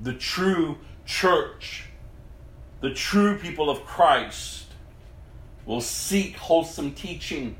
[0.00, 1.84] The true church,
[2.80, 4.66] the true people of Christ,
[5.66, 7.56] will seek wholesome teaching.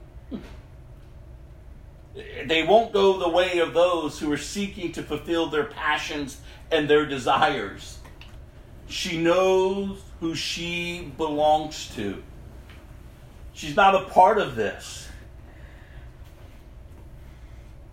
[2.15, 6.41] They won't go the way of those who are seeking to fulfill their passions
[6.71, 7.99] and their desires.
[8.87, 12.23] She knows who she belongs to.
[13.55, 15.09] She's not a part of this.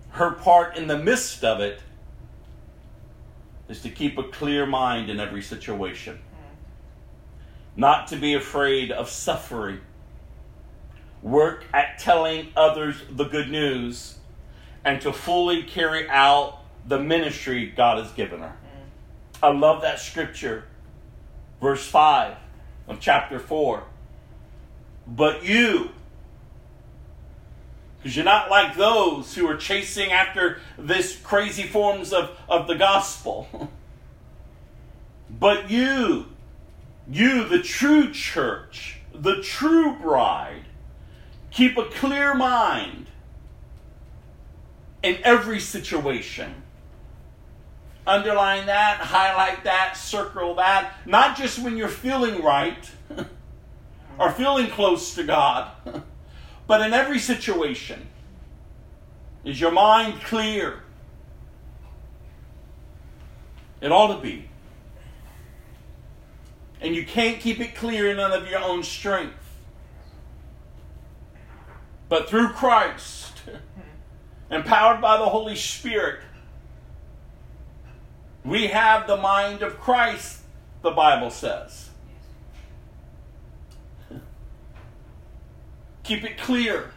[0.10, 1.80] Her part in the midst of it
[3.70, 6.20] is to keep a clear mind in every situation,
[7.76, 9.80] not to be afraid of suffering,
[11.22, 14.17] work at telling others the good news,
[14.84, 18.57] and to fully carry out the ministry God has given her.
[19.41, 20.65] I love that scripture
[21.61, 22.36] verse 5
[22.88, 23.84] of chapter 4.
[25.07, 25.91] But you,
[28.02, 32.76] because you're not like those who are chasing after this crazy forms of, of the
[32.76, 33.70] gospel.
[35.30, 36.28] but you,
[37.10, 40.66] you, the true church, the true bride,
[41.52, 43.08] keep a clear mind
[45.04, 46.64] in every situation
[48.10, 50.93] underline that, highlight that, circle that.
[51.06, 52.89] Not just when you're feeling right
[54.20, 55.72] or feeling close to God,
[56.70, 58.07] but in every situation.
[59.43, 60.84] Is your mind clear?
[63.82, 64.47] It ought to be.
[66.80, 69.34] And you can't keep it clear in none of your own strength.
[72.07, 73.41] But through Christ,
[74.51, 76.22] empowered by the Holy Spirit,
[78.45, 80.41] we have the mind of Christ,
[80.84, 81.89] the Bible says.
[86.10, 86.89] Keep it clear.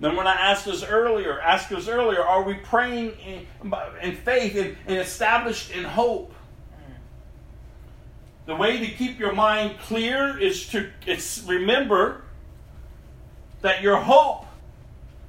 [0.00, 3.46] Then when I asked us earlier, asked us earlier, are we praying in,
[4.00, 6.32] in faith and, and established in hope?
[8.46, 12.22] The way to keep your mind clear is to it's remember
[13.60, 14.46] that your hope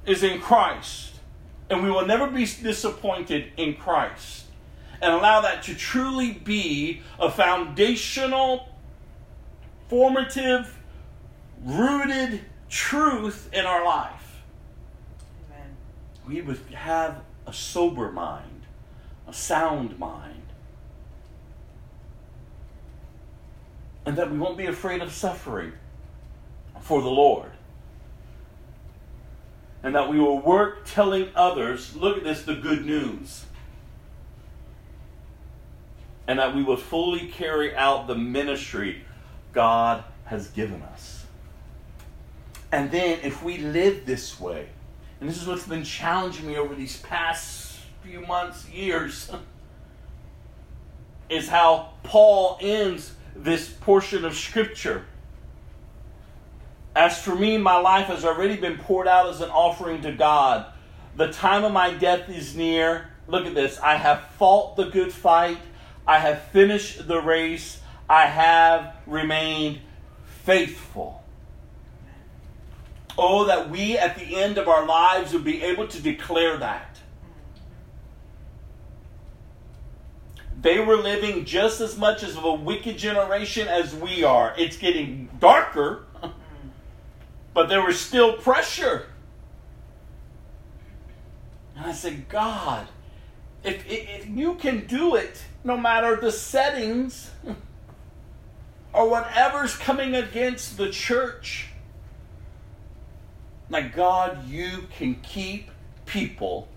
[0.06, 1.16] is in Christ.
[1.68, 4.46] And we will never be disappointed in Christ
[5.02, 8.70] and allow that to truly be a foundational,
[9.88, 10.78] formative,
[11.64, 14.42] rooted truth in our life.
[15.50, 15.76] Amen.
[16.26, 18.62] We would have a sober mind,
[19.26, 20.42] a sound mind.
[24.04, 25.72] And that we won't be afraid of suffering
[26.80, 27.50] for the Lord.
[29.84, 33.44] And that we will work telling others, look at this, the good news
[36.26, 39.04] and that we will fully carry out the ministry
[39.52, 41.11] God has given us.
[42.72, 44.66] And then, if we live this way,
[45.20, 49.30] and this is what's been challenging me over these past few months, years,
[51.28, 55.04] is how Paul ends this portion of Scripture.
[56.96, 60.66] As for me, my life has already been poured out as an offering to God.
[61.16, 63.08] The time of my death is near.
[63.28, 63.78] Look at this.
[63.80, 65.58] I have fought the good fight.
[66.06, 67.80] I have finished the race.
[68.08, 69.80] I have remained
[70.44, 71.21] faithful.
[73.18, 76.92] Oh, that we at the end of our lives would be able to declare that.
[80.62, 84.54] They were living just as much as of a wicked generation as we are.
[84.56, 86.04] It's getting darker,
[87.52, 89.06] but there was still pressure.
[91.76, 92.86] And I said, God,
[93.64, 97.30] if, if you can do it, no matter the settings
[98.92, 101.71] or whatever's coming against the church,
[103.72, 105.70] my God, you can keep
[106.04, 106.68] people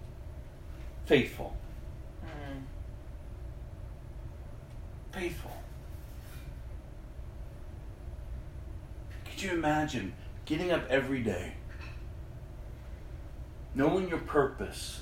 [1.06, 1.54] faithful.
[2.24, 2.62] Mm.
[5.12, 5.52] Faithful.
[9.26, 10.14] Could you imagine
[10.46, 11.56] getting up every day,
[13.74, 15.02] knowing your purpose,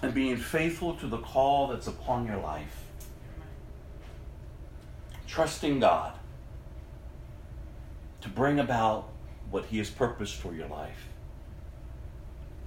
[0.00, 2.84] and being faithful to the call that's upon your life?
[5.26, 6.19] Trusting God
[8.20, 9.08] to bring about
[9.50, 11.08] what He has purposed for your life.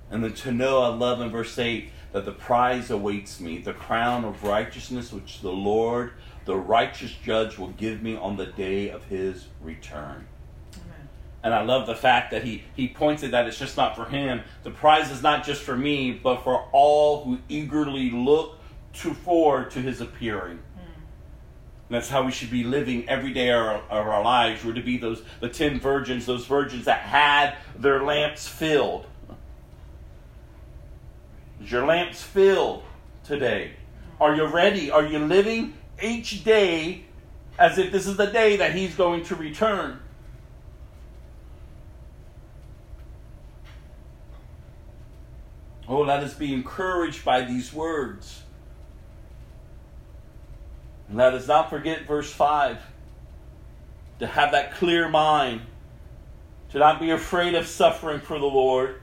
[0.09, 3.73] And then to know, I love in verse 8, that the prize awaits me, the
[3.73, 6.13] crown of righteousness which the Lord,
[6.45, 10.27] the righteous judge, will give me on the day of his return.
[10.75, 11.09] Amen.
[11.41, 14.41] And I love the fact that he, he pointed that it's just not for him.
[14.61, 18.59] The prize is not just for me, but for all who eagerly look
[18.93, 20.59] to forward to his appearing.
[21.89, 24.63] That's how we should be living every day of our, lives.
[24.63, 29.05] We're to be those the ten virgins, those virgins that had their lamps filled
[31.63, 32.83] is your lamps filled
[33.23, 33.71] today?
[34.19, 34.91] Are you ready?
[34.91, 37.05] Are you living each day
[37.57, 39.99] as if this is the day that He's going to return?
[45.87, 48.42] Oh, let us be encouraged by these words.
[51.13, 52.79] And let us not forget verse 5
[54.17, 55.61] to have that clear mind,
[56.71, 58.99] to not be afraid of suffering for the Lord,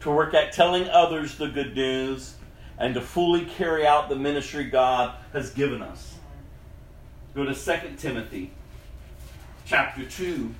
[0.00, 2.36] to work at telling others the good news,
[2.78, 6.14] and to fully carry out the ministry God has given us.
[7.34, 8.50] Go to 2 Timothy
[9.66, 10.54] chapter 2.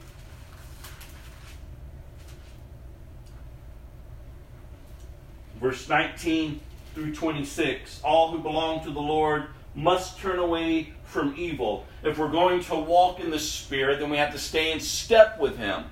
[5.59, 6.61] Verse 19
[6.95, 8.03] through 26.
[8.05, 11.87] All who belong to the Lord must turn away from evil.
[12.03, 15.39] If we're going to walk in the Spirit, then we have to stay in step
[15.39, 15.85] with Him.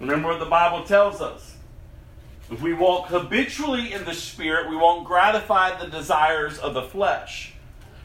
[0.00, 1.56] Remember what the Bible tells us
[2.50, 7.52] if we walk habitually in the Spirit, we won't gratify the desires of the flesh.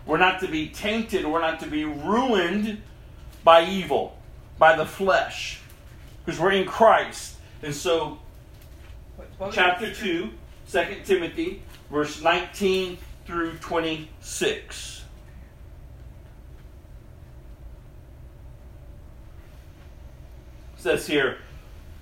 [0.05, 2.81] We're not to be tainted, we're not to be ruined
[3.43, 4.17] by evil,
[4.57, 5.61] by the flesh,
[6.25, 7.37] because we're in Christ.
[7.61, 8.19] And so,
[9.51, 10.29] chapter 2,
[10.69, 15.01] 2 Timothy, verse 19 through 26.
[20.83, 21.37] says here,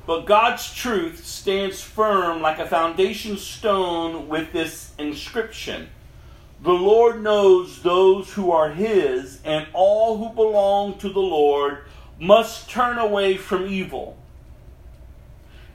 [0.08, 5.90] but God's truth stands firm like a foundation stone with this inscription
[6.64, 11.84] The Lord knows those who are His, and all who belong to the Lord
[12.20, 14.18] must turn away from evil.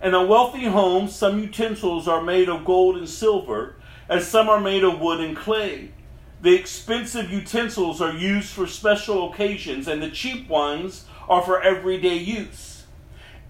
[0.03, 3.76] In a wealthy home, some utensils are made of gold and silver,
[4.09, 5.91] and some are made of wood and clay.
[6.43, 12.17] The expensive utensils are used for special occasions, and the cheap ones are for everyday
[12.17, 12.85] use.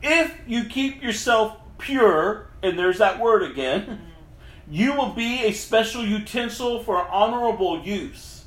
[0.03, 4.01] If you keep yourself pure, and there's that word again,
[4.71, 8.45] you will be a special utensil for honorable use.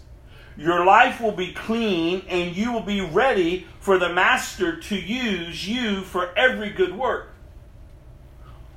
[0.58, 5.68] Your life will be clean, and you will be ready for the Master to use
[5.68, 7.29] you for every good work.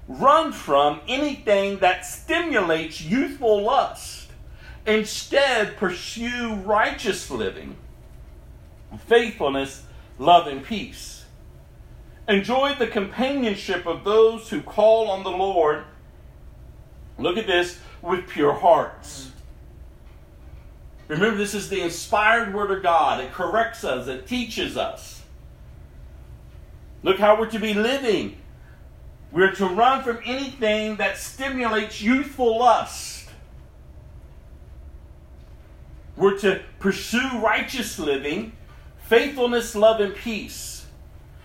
[0.09, 4.29] Run from anything that stimulates youthful lust.
[4.87, 7.77] Instead, pursue righteous living,
[9.07, 9.85] faithfulness,
[10.19, 11.25] love, and peace.
[12.29, 15.85] Enjoy the companionship of those who call on the Lord.
[17.19, 19.31] Look at this with pure hearts.
[21.09, 23.21] Remember, this is the inspired Word of God.
[23.21, 25.23] It corrects us, it teaches us.
[27.03, 28.39] Look how we're to be living.
[29.33, 33.31] We're to run from anything that stimulates youthful lust.
[36.17, 38.53] We're to pursue righteous living,
[39.09, 40.87] faithfulness, love, and peace.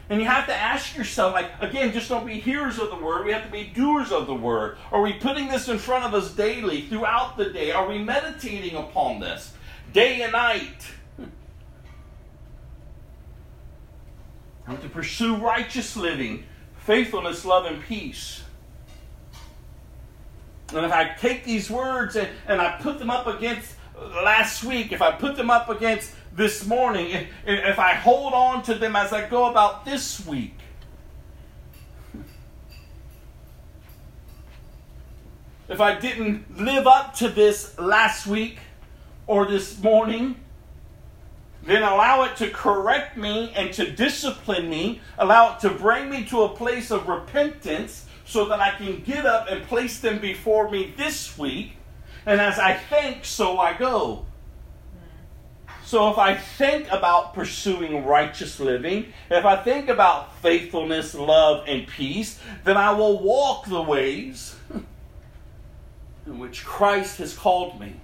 [0.09, 3.25] And you have to ask yourself, like, again, just don't be hearers of the word.
[3.25, 4.77] We have to be doers of the word.
[4.91, 7.71] Are we putting this in front of us daily, throughout the day?
[7.71, 9.53] Are we meditating upon this
[9.93, 10.83] day and night?
[11.17, 11.25] Hmm.
[14.65, 16.45] I'm to pursue righteous living,
[16.87, 18.43] faithfulness, love, and peace.
[20.73, 23.75] And if I take these words and, and I put them up against
[24.23, 28.63] last week, if I put them up against this morning, if, if I hold on
[28.63, 30.55] to them as I go about this week,
[35.67, 38.59] if I didn't live up to this last week
[39.25, 40.37] or this morning,
[41.67, 46.23] then allow it to correct me and to discipline me, allow it to bring me
[46.25, 50.69] to a place of repentance so that I can get up and place them before
[50.69, 51.73] me this week.
[52.25, 54.25] And as I think, so I go.
[55.83, 61.87] So if I think about pursuing righteous living, if I think about faithfulness, love, and
[61.87, 64.55] peace, then I will walk the ways
[66.25, 67.95] in which Christ has called me.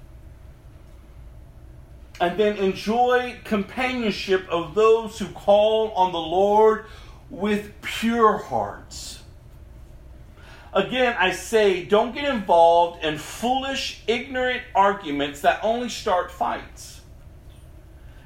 [2.23, 6.85] And then enjoy companionship of those who call on the Lord
[7.29, 9.23] with pure hearts.
[10.71, 17.01] Again, I say, don't get involved in foolish, ignorant arguments that only start fights.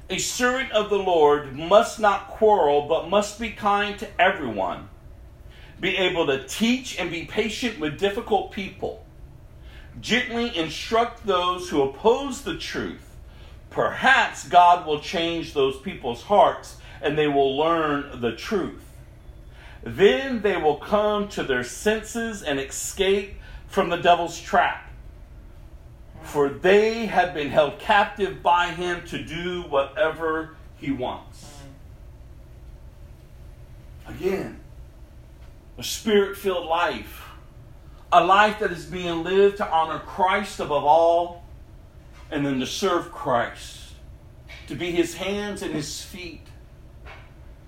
[0.08, 4.88] A servant of the Lord must not quarrel, but must be kind to everyone,
[5.80, 9.04] be able to teach and be patient with difficult people,
[10.00, 13.07] gently instruct those who oppose the truth.
[13.78, 18.82] Perhaps God will change those people's hearts and they will learn the truth.
[19.84, 23.36] Then they will come to their senses and escape
[23.68, 24.90] from the devil's trap
[26.24, 31.60] for they have been held captive by him to do whatever he wants.
[34.08, 34.58] Again,
[35.78, 37.28] a spirit filled life,
[38.10, 41.44] a life that is being lived to honor Christ above all,
[42.30, 43.92] and then to serve Christ,
[44.66, 46.46] to be his hands and his feet,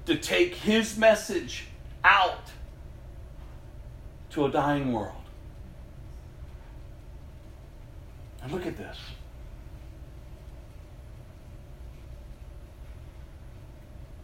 [0.07, 1.67] to take his message
[2.05, 2.51] out
[4.31, 5.15] to a dying world.
[8.43, 8.99] And look at this.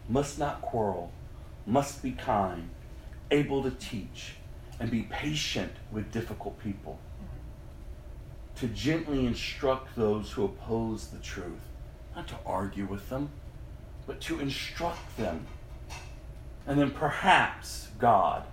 [0.09, 1.11] Must not quarrel,
[1.65, 2.69] must be kind,
[3.29, 4.35] able to teach,
[4.79, 6.99] and be patient with difficult people.
[8.59, 11.61] To gently instruct those who oppose the truth,
[12.15, 13.29] not to argue with them,
[14.07, 15.45] but to instruct them.
[16.65, 18.43] And then perhaps God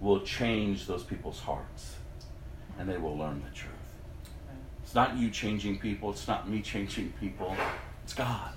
[0.00, 1.96] will change those people's hearts
[2.78, 3.72] and they will learn the truth.
[4.82, 7.56] It's not you changing people, it's not me changing people,
[8.04, 8.52] it's God.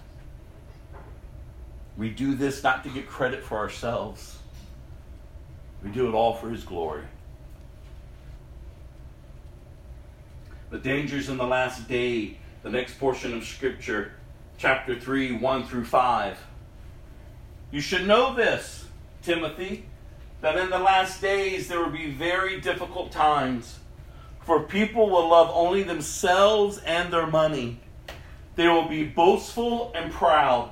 [1.98, 4.38] We do this not to get credit for ourselves,
[5.84, 7.04] we do it all for His glory.
[10.72, 14.14] The dangers in the last day, the next portion of Scripture,
[14.58, 16.38] chapter 3, 1 through 5.
[17.72, 18.86] You should know this,
[19.22, 19.86] Timothy,
[20.42, 23.80] that in the last days there will be very difficult times.
[24.42, 27.80] For people will love only themselves and their money.
[28.56, 30.72] They will be boastful and proud,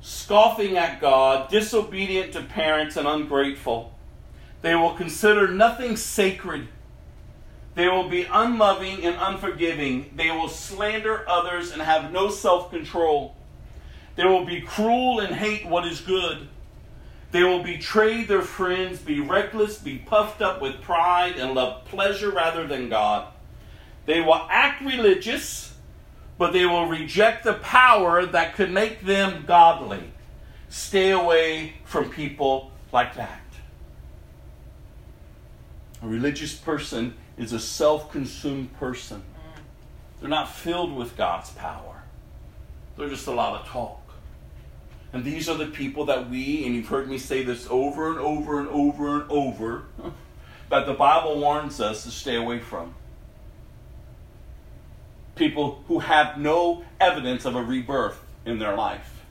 [0.00, 3.94] scoffing at God, disobedient to parents, and ungrateful.
[4.62, 6.68] They will consider nothing sacred.
[7.76, 10.10] They will be unloving and unforgiving.
[10.16, 13.36] They will slander others and have no self control.
[14.16, 16.48] They will be cruel and hate what is good.
[17.32, 22.30] They will betray their friends, be reckless, be puffed up with pride, and love pleasure
[22.30, 23.30] rather than God.
[24.06, 25.74] They will act religious,
[26.38, 30.12] but they will reject the power that could make them godly.
[30.70, 33.42] Stay away from people like that.
[36.02, 39.18] A religious person is a self consumed person.
[39.18, 39.60] Mm.
[40.20, 42.02] They're not filled with God's power,
[42.96, 44.02] they're just a lot of talk.
[45.12, 48.18] And these are the people that we, and you've heard me say this over and
[48.18, 49.84] over and over and over,
[50.68, 52.94] that the Bible warns us to stay away from.
[55.34, 59.24] People who have no evidence of a rebirth in their life.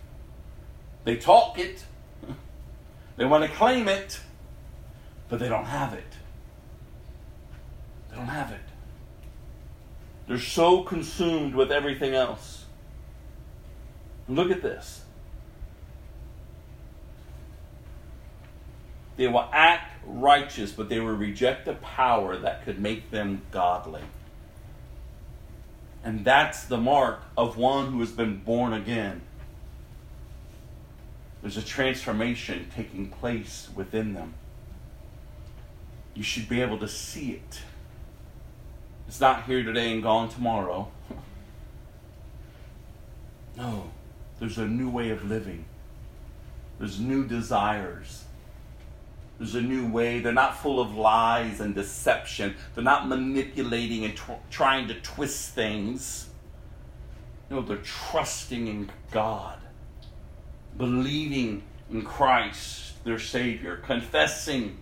[1.03, 1.85] They talk it,
[3.17, 4.19] they want to claim it,
[5.29, 6.14] but they don't have it.
[8.15, 8.61] They don't have it.
[10.25, 12.63] They're so consumed with everything else.
[14.29, 15.03] Look at this.
[19.17, 24.01] They will act righteous, but they will reject the power that could make them godly.
[26.01, 29.21] And that's the mark of one who has been born again.
[31.41, 34.35] There's a transformation taking place within them.
[36.13, 37.59] You should be able to see it.
[39.07, 40.91] It's not here today and gone tomorrow.
[43.57, 43.91] no,
[44.39, 45.65] there's a new way of living,
[46.79, 48.25] there's new desires
[49.37, 50.19] there's a new way.
[50.19, 52.55] They're not full of lies and deception.
[52.73, 56.29] They're not manipulating and tr- trying to twist things.
[57.49, 59.59] No, they're trusting in God,
[60.77, 64.79] believing in Christ, their Savior, confessing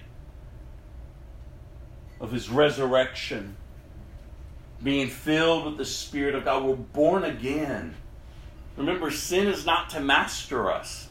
[2.22, 3.58] of His resurrection,
[4.84, 6.64] being filled with the Spirit of God.
[6.64, 7.96] We're born again.
[8.76, 11.10] Remember, sin is not to master us.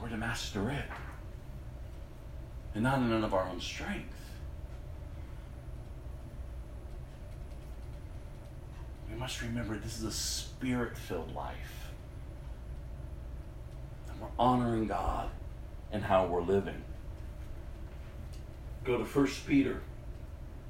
[0.00, 0.84] We're to master it.
[2.74, 4.12] And not in none of our own strength.
[9.10, 11.90] We must remember this is a spirit filled life.
[14.10, 15.30] And we're honoring God
[15.90, 16.82] and how we're living.
[18.86, 19.80] Go to 1 Peter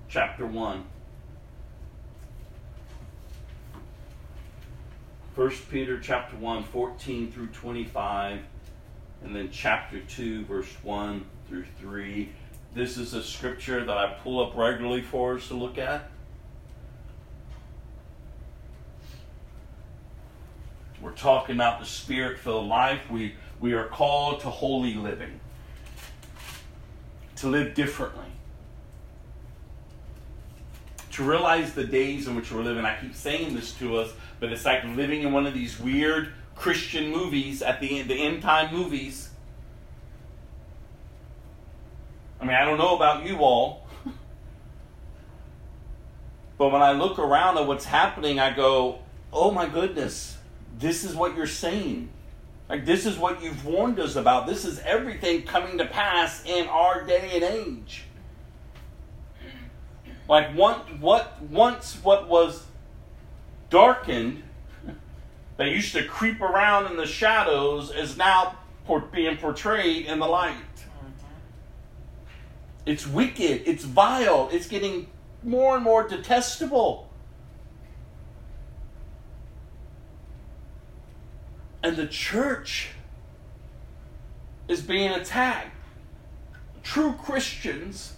[0.08, 0.84] chapter 1.
[5.34, 8.40] 1 Peter chapter 1, 14 through 25,
[9.22, 12.30] and then chapter 2, verse 1 through 3.
[12.74, 16.08] This is a scripture that I pull up regularly for us to look at.
[21.02, 23.10] We're talking about the spirit filled life.
[23.10, 25.38] We, we are called to holy living,
[27.36, 28.26] to live differently
[31.16, 32.84] to realize the days in which we're living.
[32.84, 36.28] I keep saying this to us, but it's like living in one of these weird
[36.54, 39.30] Christian movies at the end, the end time movies.
[42.38, 43.86] I mean, I don't know about you all,
[46.58, 48.98] but when I look around at what's happening, I go,
[49.32, 50.36] oh my goodness,
[50.78, 52.10] this is what you're saying.
[52.68, 54.46] Like, this is what you've warned us about.
[54.46, 58.04] This is everything coming to pass in our day and age.
[60.28, 62.64] Like one, what once what was
[63.70, 64.42] darkened
[65.56, 68.58] that used to creep around in the shadows is now
[69.12, 70.54] being portrayed in the light.
[70.54, 71.26] Mm-hmm.
[72.86, 75.08] It's wicked, it's vile, it's getting
[75.42, 77.05] more and more detestable.
[81.86, 82.88] And the church
[84.66, 85.70] is being attacked.
[86.82, 88.14] True Christians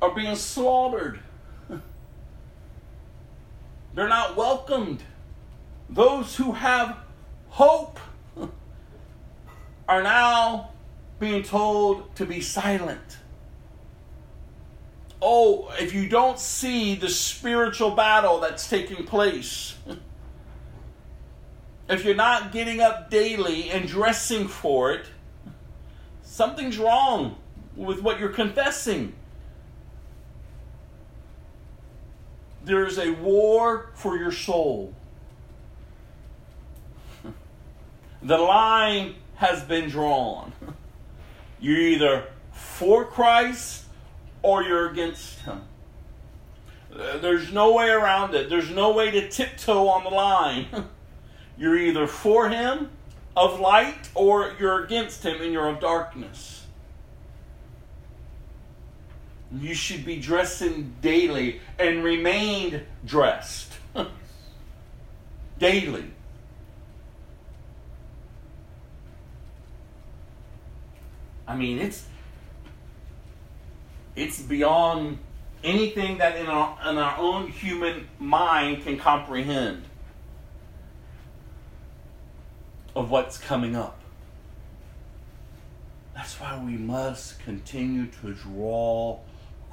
[0.00, 1.18] are being slaughtered.
[3.94, 5.02] They're not welcomed.
[5.90, 6.96] Those who have
[7.48, 7.98] hope
[9.88, 10.70] are now
[11.18, 13.18] being told to be silent.
[15.20, 19.74] Oh, if you don't see the spiritual battle that's taking place,
[21.88, 25.06] if you're not getting up daily and dressing for it,
[26.22, 27.36] something's wrong
[27.76, 29.14] with what you're confessing.
[32.64, 34.94] There's a war for your soul.
[38.24, 40.52] The line has been drawn.
[41.60, 43.84] You're either for Christ
[44.42, 45.62] or you're against Him.
[46.90, 48.50] There's no way around it.
[48.50, 50.66] There's no way to tiptoe on the line.
[51.56, 52.90] You're either for Him
[53.36, 56.66] of light or you're against Him and you're of darkness.
[59.54, 63.72] You should be dressing daily and remain dressed
[65.58, 66.10] daily.
[71.46, 72.06] I mean, it's
[74.16, 75.18] it's beyond
[75.64, 79.84] anything that in our, in our own human mind can comprehend
[82.94, 83.98] of what's coming up.
[86.14, 89.20] That's why we must continue to draw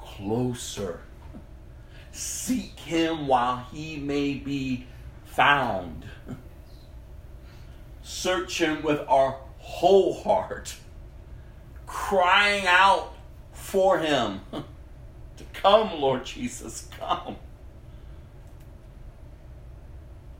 [0.00, 1.00] closer.
[2.12, 4.86] Seek him while he may be
[5.24, 6.04] found.
[8.02, 10.74] Search him with our whole heart,
[11.86, 13.14] crying out
[13.52, 17.36] for him to come, Lord Jesus, come.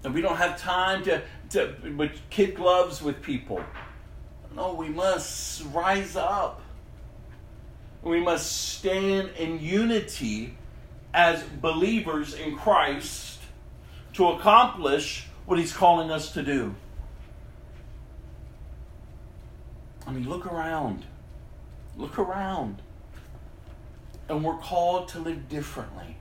[0.03, 3.63] And we don't have time to, to with kid gloves with people.
[4.55, 6.61] No, we must rise up
[8.03, 10.57] we must stand in unity
[11.13, 13.41] as believers in Christ
[14.15, 16.75] to accomplish what He's calling us to do.
[20.07, 21.05] I mean, look around.
[21.97, 22.81] Look around.
[24.29, 26.17] And we're called to live differently.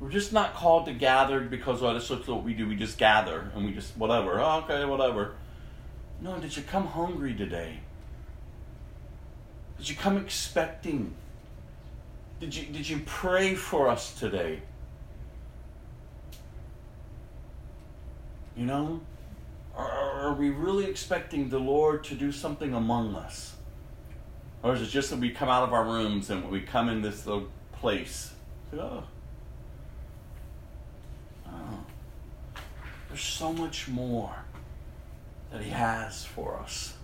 [0.00, 2.68] We're just not called to gather because, oh, this looks what we do.
[2.68, 4.38] We just gather and we just, whatever.
[4.40, 5.34] Oh, okay, whatever.
[6.20, 7.80] No, did you come hungry today?
[9.78, 11.14] Did you come expecting?
[12.40, 14.60] Did you, did you pray for us today?
[18.54, 19.00] You know?
[19.74, 23.56] Are, are we really expecting the Lord to do something among us?
[24.62, 27.02] Or is it just that we come out of our rooms and we come in
[27.02, 28.32] this little place?
[28.74, 29.04] Oh.
[33.08, 34.34] There's so much more
[35.50, 36.94] that He has for us.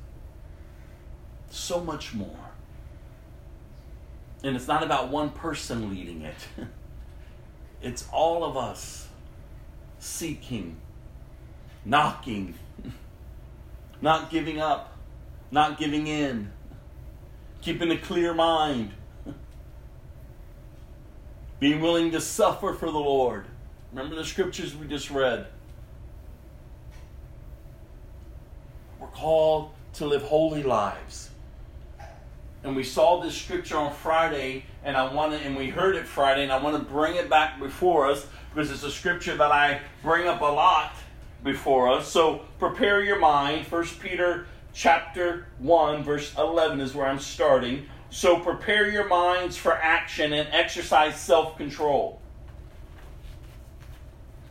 [1.50, 2.50] So much more.
[4.44, 6.48] And it's not about one person leading it,
[7.82, 9.08] it's all of us
[9.98, 10.76] seeking,
[11.84, 12.54] knocking,
[14.00, 14.96] not giving up,
[15.52, 16.50] not giving in,
[17.60, 18.90] keeping a clear mind,
[21.60, 23.46] being willing to suffer for the Lord.
[23.92, 25.46] Remember the scriptures we just read.
[29.02, 31.30] We're called to live holy lives.
[32.62, 36.06] And we saw this scripture on Friday, and I want to, and we heard it
[36.06, 38.24] Friday, and I want to bring it back before us
[38.54, 40.92] because it's a scripture that I bring up a lot
[41.42, 42.06] before us.
[42.06, 43.66] So prepare your mind.
[43.66, 47.86] First Peter chapter 1, verse 11 is where I'm starting.
[48.10, 52.20] So prepare your minds for action and exercise self control.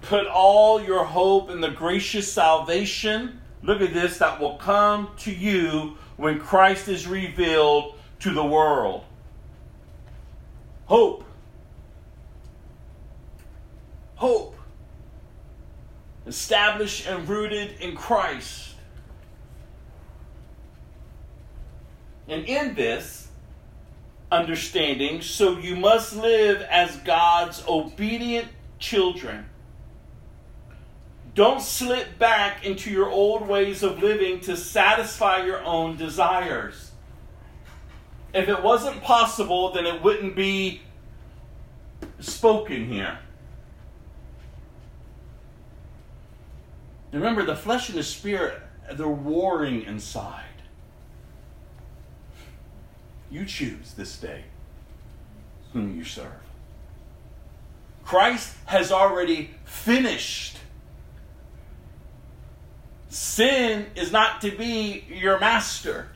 [0.02, 3.41] Put all your hope in the gracious salvation.
[3.64, 9.04] Look at this that will come to you when Christ is revealed to the world.
[10.86, 11.24] Hope.
[14.16, 14.56] Hope.
[16.26, 18.76] Established and rooted in Christ.
[22.28, 23.28] And in this
[24.32, 28.48] understanding, so you must live as God's obedient
[28.80, 29.46] children.
[31.34, 36.92] Don't slip back into your old ways of living to satisfy your own desires.
[38.34, 40.82] If it wasn't possible, then it wouldn't be
[42.20, 43.20] spoken here.
[47.12, 48.60] Remember, the flesh and the spirit,
[48.94, 50.46] they're warring inside.
[53.30, 54.44] You choose this day
[55.74, 56.32] whom you serve.
[58.04, 60.58] Christ has already finished.
[63.12, 66.08] Sin is not to be your master.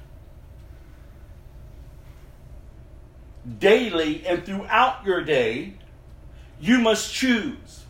[3.59, 5.73] Daily and throughout your day,
[6.61, 7.83] you must choose.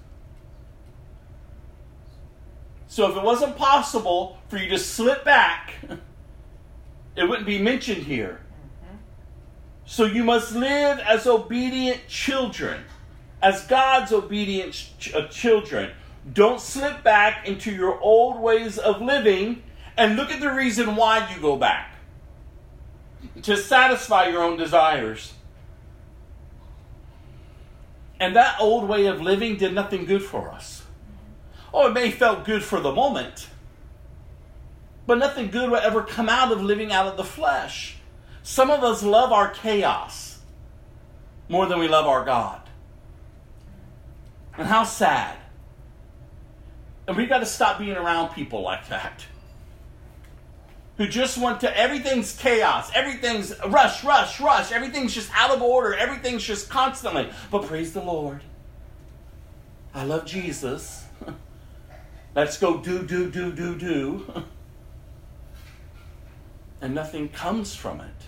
[2.88, 5.76] So if it wasn't possible for you to slip back,
[7.16, 8.42] it wouldn't be mentioned here.
[9.86, 12.82] So you must live as obedient children,
[13.40, 15.92] as God's obedient ch- uh, children.
[16.32, 19.64] Don't slip back into your old ways of living
[19.98, 21.96] and look at the reason why you go back
[23.44, 25.34] to satisfy your own desires.
[28.20, 30.84] And that old way of living did nothing good for us.
[31.74, 33.50] Oh, it may felt good for the moment,
[35.06, 37.98] but nothing good will ever come out of living out of the flesh.
[38.44, 40.40] Some of us love our chaos
[41.50, 42.62] more than we love our God.
[44.58, 45.38] And how sad.
[47.08, 49.26] And we've got to stop being around people like that.
[50.98, 55.94] Who just want to, everything's chaos, everything's rush, rush, rush, everything's just out of order,
[55.94, 57.30] everything's just constantly.
[57.52, 58.42] But praise the Lord.
[59.94, 61.04] I love Jesus.
[62.36, 64.44] Let's go do, do, do, do, do.
[66.82, 68.26] And nothing comes from it.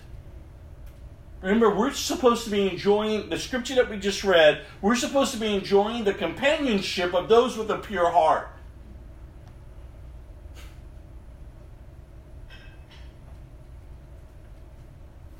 [1.41, 4.62] Remember, we're supposed to be enjoying the scripture that we just read.
[4.82, 8.49] We're supposed to be enjoying the companionship of those with a pure heart.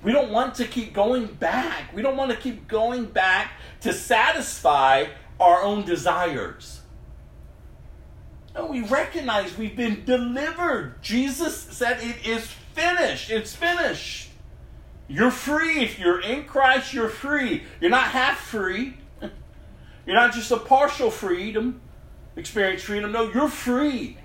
[0.04, 1.94] We don't want to keep going back.
[1.94, 5.06] We don't want to keep going back to satisfy
[5.40, 6.82] our own desires.
[8.56, 11.02] And we recognize we've been delivered.
[11.02, 13.30] Jesus said, It is finished.
[13.30, 14.30] It's finished.
[15.08, 15.84] You're free.
[15.84, 17.64] If you're in Christ, you're free.
[17.80, 18.98] You're not half free.
[20.06, 21.82] You're not just a partial freedom,
[22.38, 23.12] experience freedom.
[23.12, 24.18] No, you're free.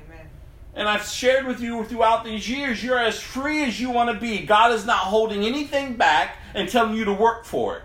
[0.75, 4.19] And I've shared with you throughout these years, you're as free as you want to
[4.19, 4.47] be.
[4.47, 7.83] God is not holding anything back and telling you to work for it.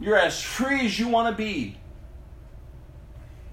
[0.00, 1.78] You're as free as you want to be.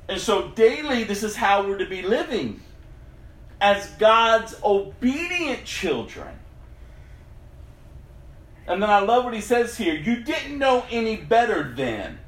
[0.07, 2.61] And so daily, this is how we're to be living
[3.59, 6.39] as God's obedient children.
[8.67, 9.93] And then I love what he says here.
[9.93, 12.19] You didn't know any better then.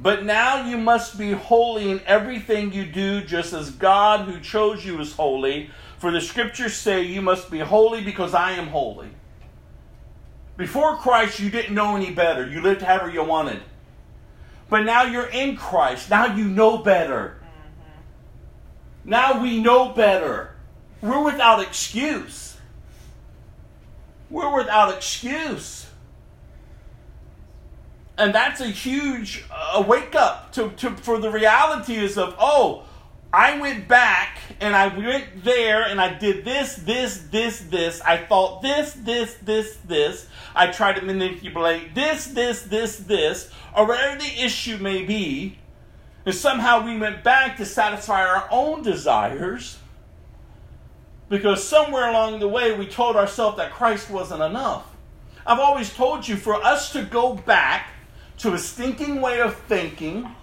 [0.00, 4.86] But now you must be holy in everything you do, just as God who chose
[4.86, 5.70] you is holy.
[5.98, 9.08] For the scriptures say, You must be holy because I am holy.
[10.56, 12.46] Before Christ, you didn't know any better.
[12.46, 13.60] You lived however you wanted.
[14.70, 16.10] But now you're in Christ.
[16.10, 17.40] Now you know better.
[17.40, 19.10] Mm-hmm.
[19.10, 20.54] Now we know better.
[21.00, 22.56] We're without excuse.
[24.30, 25.87] We're without excuse.
[28.18, 32.84] And that's a huge uh, wake up to, to, for the realities of, oh,
[33.32, 38.00] I went back and I went there and I did this, this, this, this.
[38.00, 40.26] I thought this, this, this, this.
[40.52, 45.58] I tried to manipulate this, this, this, this, or whatever the issue may be.
[46.26, 49.78] And somehow we went back to satisfy our own desires
[51.28, 54.96] because somewhere along the way we told ourselves that Christ wasn't enough.
[55.46, 57.90] I've always told you for us to go back
[58.38, 60.34] to a stinking way of thinking,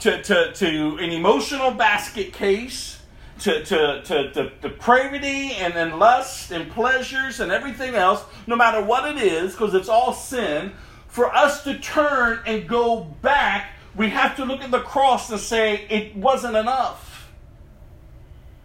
[0.00, 3.00] to, to, to an emotional basket case,
[3.40, 8.82] to, to, to, to depravity and then lust and pleasures and everything else, no matter
[8.82, 10.72] what it is, because it's all sin,
[11.06, 15.40] for us to turn and go back, we have to look at the cross and
[15.40, 17.30] say, it wasn't enough.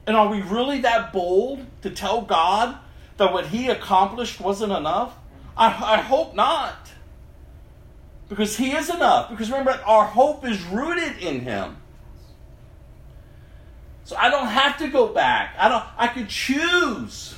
[0.06, 2.78] And are we really that bold to tell God
[3.18, 5.16] that what He accomplished wasn't enough?
[5.56, 6.83] I, I hope not.
[8.30, 9.30] Because He is enough.
[9.30, 11.78] Because remember, our hope is rooted in Him.
[14.06, 15.56] So I don't have to go back.
[15.58, 17.36] I don't I could choose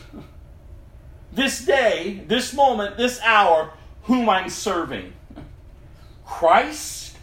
[1.32, 3.72] this day, this moment, this hour,
[4.04, 5.14] whom I'm serving.
[6.26, 7.18] Christ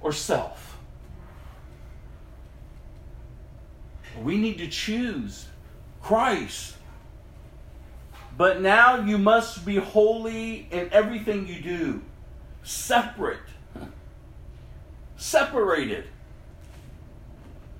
[0.00, 0.76] or self.
[4.22, 5.46] We need to choose
[6.02, 6.76] Christ.
[8.36, 12.02] But now you must be holy in everything you do
[12.62, 13.40] separate,
[15.16, 16.04] separated,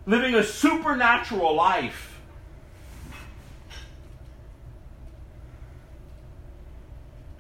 [0.06, 2.20] living a supernatural life.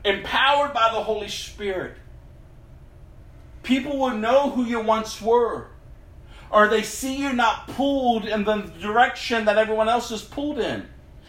[0.04, 1.96] Empowered by the Holy Spirit.
[3.62, 5.68] People will know who you once were.
[6.50, 10.86] Or they see you not pulled in the direction that everyone else is pulled in.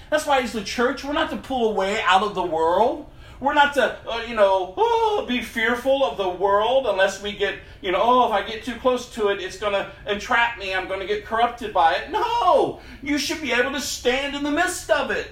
[0.09, 3.09] That's why, as the church, we're not to pull away out of the world.
[3.43, 7.55] We're not to, uh, you know, oh, be fearful of the world unless we get,
[7.81, 10.73] you know, oh, if I get too close to it, it's going to entrap me.
[10.73, 12.09] I'm going to get corrupted by it.
[12.09, 12.79] No!
[13.01, 15.29] You should be able to stand in the midst of it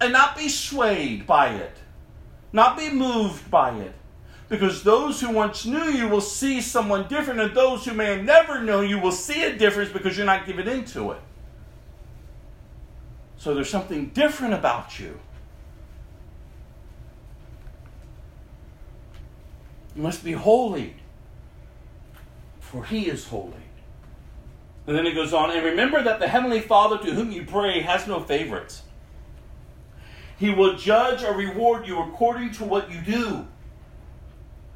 [0.00, 1.76] and not be swayed by it,
[2.50, 3.92] not be moved by it.
[4.48, 8.62] Because those who once knew you will see someone different, and those who may never
[8.62, 11.20] know you will see a difference because you're not giving into it.
[13.40, 15.18] So there's something different about you.
[19.96, 20.96] You must be holy,
[22.60, 23.54] for he is holy.
[24.86, 27.80] And then it goes on, and remember that the Heavenly Father to whom you pray
[27.80, 28.82] has no favorites.
[30.38, 33.46] He will judge or reward you according to what you do.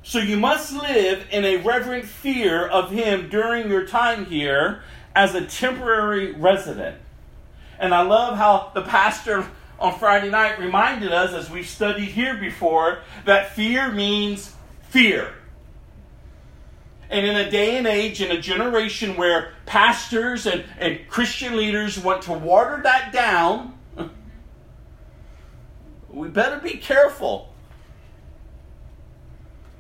[0.03, 4.83] So you must live in a reverent fear of Him during your time here
[5.15, 6.97] as a temporary resident.
[7.85, 9.47] And I love how the pastor
[9.79, 14.55] on Friday night reminded us, as we've studied here before, that fear means
[14.89, 15.35] fear.
[17.11, 22.03] And in a day and age, in a generation where pastors and, and Christian leaders
[22.03, 23.75] want to water that down,
[26.09, 27.53] we better be careful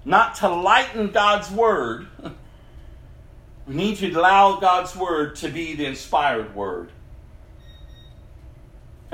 [0.04, 2.06] not to lighten God's word.
[3.66, 6.90] We need to allow God's word to be the inspired word.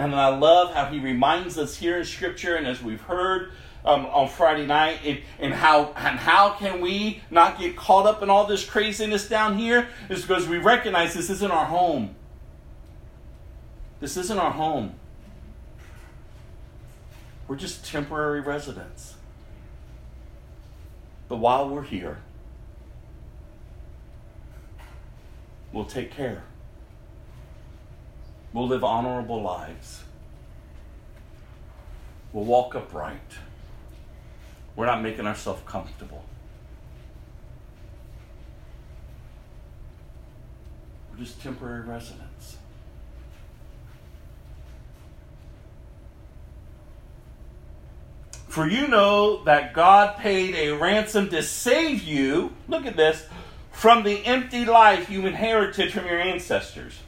[0.01, 3.53] And I love how he reminds us here in Scripture, and as we've heard
[3.85, 8.23] um, on Friday night, and, and how and how can we not get caught up
[8.23, 9.89] in all this craziness down here?
[10.09, 12.15] Is because we recognize this isn't our home.
[14.01, 14.95] This isn't our home.
[17.47, 19.17] We're just temporary residents.
[21.29, 22.23] But while we're here,
[25.75, 26.45] we'll take care.
[28.53, 30.03] We'll live honorable lives.
[32.33, 33.21] We'll walk upright.
[34.75, 36.25] We're not making ourselves comfortable.
[41.11, 42.57] We're just temporary residents.
[48.49, 53.27] For you know that God paid a ransom to save you, look at this,
[53.71, 56.99] from the empty life you inherited from your ancestors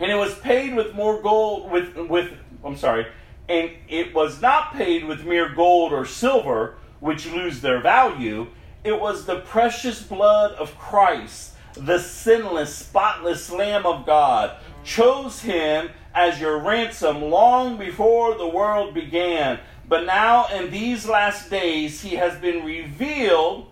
[0.00, 2.32] and it was paid with more gold with with
[2.64, 3.06] I'm sorry,
[3.48, 8.48] and it was not paid with mere gold or silver, which lose their value.
[8.82, 15.90] It was the precious blood of Christ, the sinless, spotless Lamb of God, chose him
[16.14, 19.60] as your ransom long before the world began.
[19.86, 23.68] But now, in these last days, he has been revealed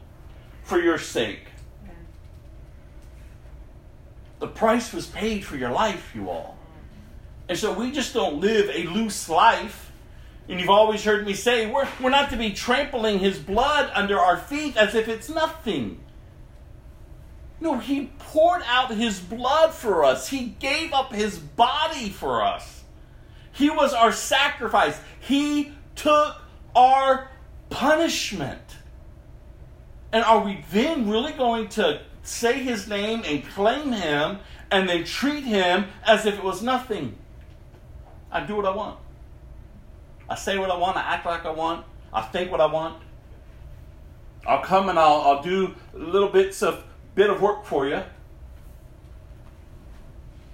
[0.64, 1.47] for your sake.
[4.38, 6.56] The price was paid for your life, you all.
[7.48, 9.90] And so we just don't live a loose life.
[10.48, 14.18] And you've always heard me say, we're, we're not to be trampling his blood under
[14.18, 16.00] our feet as if it's nothing.
[17.60, 20.28] No, he poured out his blood for us.
[20.28, 22.84] He gave up his body for us.
[23.52, 24.98] He was our sacrifice.
[25.18, 26.36] He took
[26.76, 27.30] our
[27.70, 28.62] punishment.
[30.12, 34.38] And are we then really going to say his name and claim him
[34.70, 37.16] and then treat him as if it was nothing?
[38.30, 38.98] I do what I want.
[40.28, 40.96] I say what I want.
[40.96, 41.86] I act like I want.
[42.12, 43.02] I think what I want.
[44.46, 46.84] I'll come and I'll, I'll do little bits of
[47.14, 48.02] bit of work for you.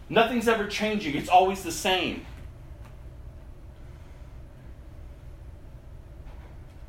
[0.09, 1.17] Nothing's ever changing.
[1.17, 2.25] It's always the same.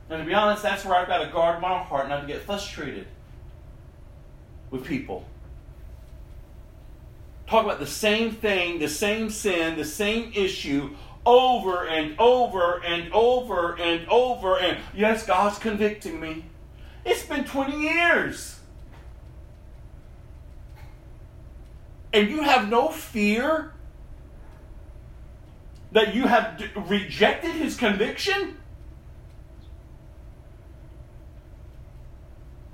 [0.10, 2.42] And to be honest, that's where I've got to guard my heart not to get
[2.42, 3.08] frustrated
[4.72, 5.26] with people.
[7.48, 13.12] Talk about the same thing, the same sin, the same issue over and over and
[13.14, 14.58] over and over.
[14.58, 16.46] And yes, God's convicting me.
[17.04, 18.60] It's been 20 years.
[22.14, 23.74] And you have no fear
[25.92, 28.58] that you have rejected his conviction?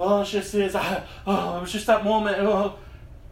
[0.01, 0.73] Oh, it's just this.
[0.73, 2.37] I, oh, it was just that moment.
[2.39, 2.79] Oh.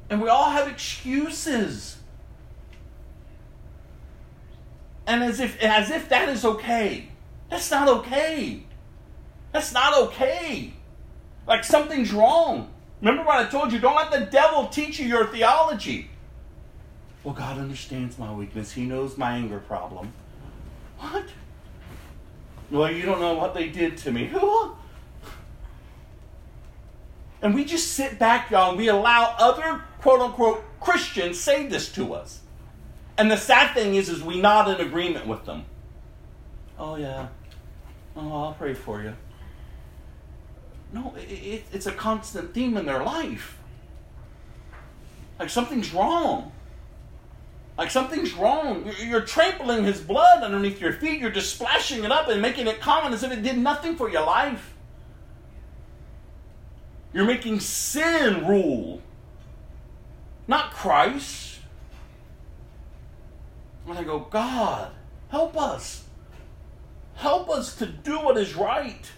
[0.08, 1.98] And we all have excuses.
[5.08, 7.10] And as if as if that is okay.
[7.50, 8.64] That's not okay.
[9.52, 10.74] That's not okay.
[11.48, 12.70] Like something's wrong.
[13.02, 13.80] Remember what I told you?
[13.80, 16.12] Don't let the devil teach you your theology.
[17.24, 18.74] Well, God understands my weakness.
[18.74, 20.14] He knows my anger problem.
[21.00, 21.26] What?
[22.70, 24.28] Well, you don't know what they did to me.
[24.28, 24.76] Who?
[27.42, 31.92] And we just sit back, y'all, and we allow other quote unquote Christians say this
[31.94, 32.42] to us.
[33.18, 35.66] And the sad thing is, is we nod in agreement with them.
[36.78, 37.28] Oh yeah.
[38.16, 39.14] Oh, I'll pray for you.
[40.92, 43.58] No, it, it, it's a constant theme in their life.
[45.38, 46.52] Like something's wrong.
[47.78, 48.86] Like something's wrong.
[48.86, 51.22] You're, you're trampling his blood underneath your feet.
[51.22, 54.10] You're just splashing it up and making it common as if it did nothing for
[54.10, 54.74] your life.
[57.14, 59.02] You're making sin rule,
[60.48, 61.60] not Christ.
[63.88, 64.92] And I go, God,
[65.30, 66.04] help us.
[67.16, 69.12] Help us to do what is right.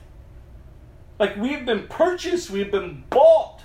[1.19, 3.61] Like we've been purchased, we've been bought.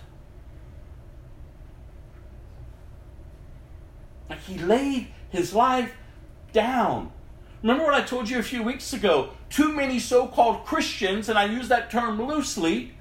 [4.28, 5.94] Like he laid his life
[6.52, 7.12] down.
[7.62, 9.30] Remember what I told you a few weeks ago?
[9.48, 12.95] Too many so called Christians, and I use that term loosely,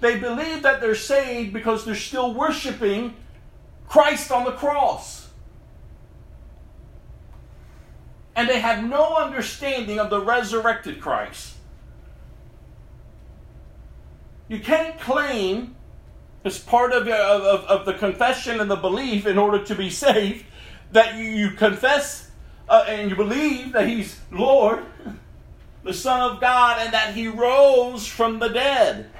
[0.00, 3.14] they believe that they're saved because they're still worshiping
[3.86, 5.28] Christ on the cross.
[8.34, 11.56] And they have no understanding of the resurrected Christ.
[14.48, 15.76] You can't claim,
[16.44, 20.44] as part of, of, of the confession and the belief in order to be saved,
[20.92, 22.30] that you, you confess
[22.68, 24.84] uh, and you believe that He's Lord,
[25.84, 29.10] the Son of God, and that He rose from the dead.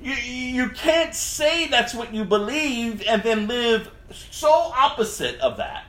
[0.00, 5.84] You, you can't say that's what you believe and then live so opposite of that.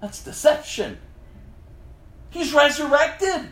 [0.00, 0.98] That's deception.
[2.30, 3.48] He's resurrected.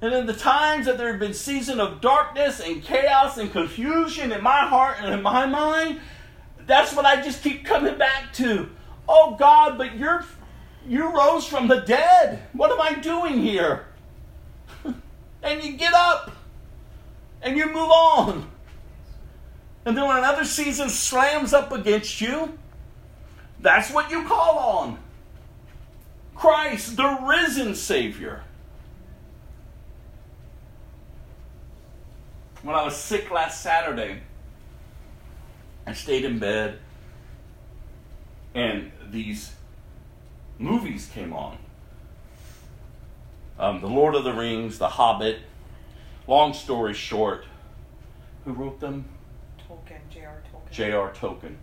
[0.00, 4.32] And in the times that there have been season of darkness and chaos and confusion
[4.32, 6.00] in my heart and in my mind,
[6.66, 8.68] that's what I just keep coming back to.
[9.08, 10.24] Oh God, but you're
[10.86, 12.42] you rose from the dead.
[12.52, 13.86] What am I doing here?
[15.42, 16.32] And you get up
[17.42, 18.50] and you move on.
[19.84, 22.58] And then when another season slams up against you,
[23.60, 24.98] that's what you call on
[26.34, 28.42] Christ, the risen Savior.
[32.62, 34.22] When I was sick last Saturday,
[35.86, 36.80] I stayed in bed
[38.54, 39.52] and these
[40.58, 41.58] movies came on
[43.58, 45.38] um, The Lord of the Rings, The Hobbit.
[46.26, 47.44] Long story short,
[48.44, 49.04] who wrote them?
[49.58, 50.42] Tolkien, J.R.
[50.52, 50.72] Tolkien.
[50.72, 51.12] J.R.
[51.12, 51.56] Tolkien.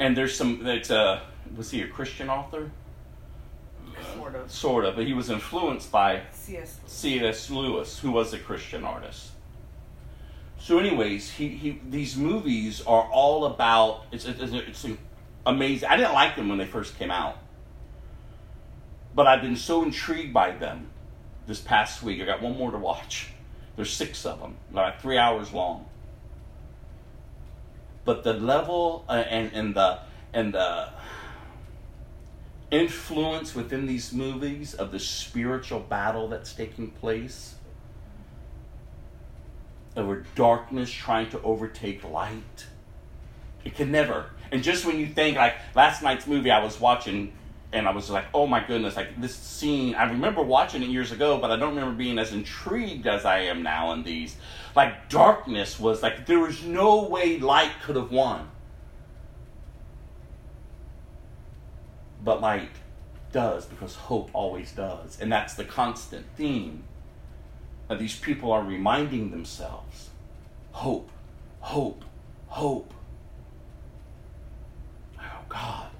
[0.00, 1.22] And there's some, a,
[1.56, 2.70] was he a Christian author?
[4.16, 4.50] Sort of.
[4.50, 6.80] Sort of, but he was influenced by C.S.
[6.86, 7.50] C.S.
[7.50, 9.30] Lewis, who was a Christian artist.
[10.58, 14.06] So, anyways, he, he these movies are all about.
[14.10, 14.86] It's it's, it's
[15.46, 15.88] amazing.
[15.88, 17.36] I didn't like them when they first came out,
[19.14, 20.88] but I've been so intrigued by them
[21.46, 22.20] this past week.
[22.20, 23.28] I got one more to watch.
[23.76, 25.86] There's six of them, like three hours long.
[28.04, 30.00] But the level uh, and and the
[30.32, 30.90] and the
[32.70, 37.54] influence within these movies of the spiritual battle that's taking place
[39.96, 42.66] over darkness trying to overtake light.
[43.64, 44.26] It can never.
[44.50, 47.32] And just when you think, like last night's movie I was watching,
[47.74, 51.10] and I was like, oh my goodness, like this scene, I remember watching it years
[51.10, 54.36] ago, but I don't remember being as intrigued as I am now in these.
[54.76, 58.48] Like darkness was like, there was no way light could have won.
[62.22, 62.70] But light
[63.32, 65.20] does because hope always does.
[65.20, 66.84] And that's the constant theme
[67.88, 70.10] that these people are reminding themselves
[70.70, 71.10] hope,
[71.58, 72.04] hope,
[72.46, 72.94] hope.
[75.18, 75.93] Oh, God.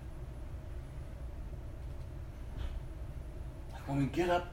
[3.86, 4.52] When we get up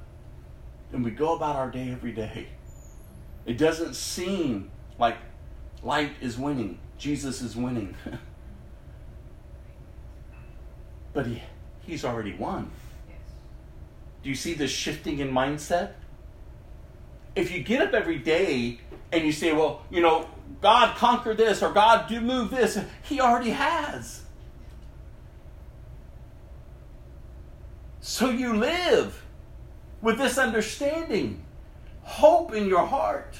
[0.91, 2.47] and we go about our day every day,
[3.45, 5.17] it doesn't seem like
[5.83, 7.95] light is winning, Jesus is winning.
[11.13, 11.41] but he,
[11.81, 12.71] he's already won.
[14.23, 15.93] Do you see the shifting in mindset?
[17.35, 18.79] if you get up every day
[19.11, 20.27] and you say, well, you know,
[20.61, 24.21] God conquered this or God do move this, He already has.
[28.21, 29.19] So you live
[29.99, 31.43] with this understanding,
[32.03, 33.35] hope in your heart.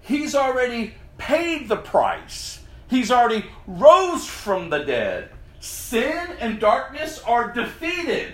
[0.00, 2.60] He's already paid the price.
[2.88, 5.32] He's already rose from the dead.
[5.60, 8.32] Sin and darkness are defeated.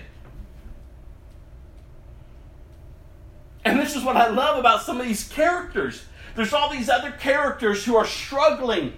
[3.65, 6.05] And this is what I love about some of these characters.
[6.37, 8.93] There's all these other characters who are struggling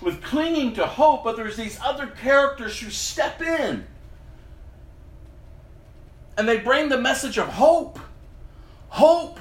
[0.00, 3.86] with clinging to hope, but there's these other characters who step in
[6.36, 7.98] and they bring the message of hope.
[8.88, 9.40] Hope.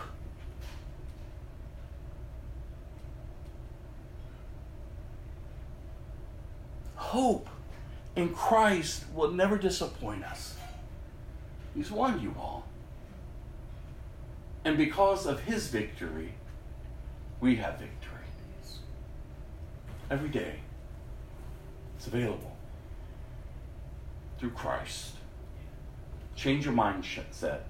[6.95, 7.49] Hope
[8.15, 10.55] in Christ will never disappoint us.
[11.75, 12.65] He's won you all.
[14.63, 16.33] And because of his victory,
[17.41, 18.04] we have victory.
[20.09, 20.59] Every day,
[21.97, 22.55] it's available
[24.37, 25.15] through Christ.
[26.35, 27.61] Change your mindset,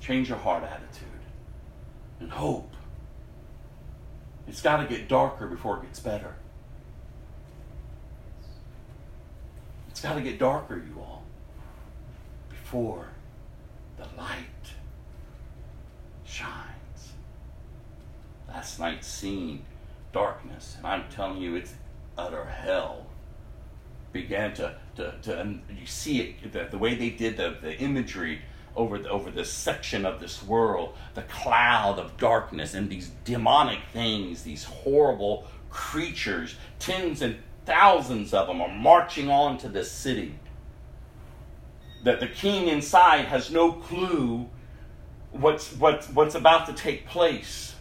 [0.00, 1.08] change your heart attitude,
[2.18, 2.72] and hope.
[4.48, 6.34] It's got to get darker before it gets better.
[9.90, 11.22] It's got to get darker, you all,
[12.48, 13.08] before
[13.96, 14.74] the light
[16.24, 17.12] shines.
[18.48, 19.64] Last night's scene,
[20.16, 21.74] darkness, and I'm telling you, it's
[22.16, 23.04] utter hell.
[24.14, 27.76] Began to, to, to and you see it, the, the way they did the, the
[27.76, 28.40] imagery
[28.74, 33.80] over, the, over this section of this world, the cloud of darkness and these demonic
[33.92, 37.36] things, these horrible creatures, tens and
[37.66, 40.34] thousands of them are marching on to this city
[42.04, 44.48] that the king inside has no clue
[45.32, 47.75] what's, what's, what's about to take place.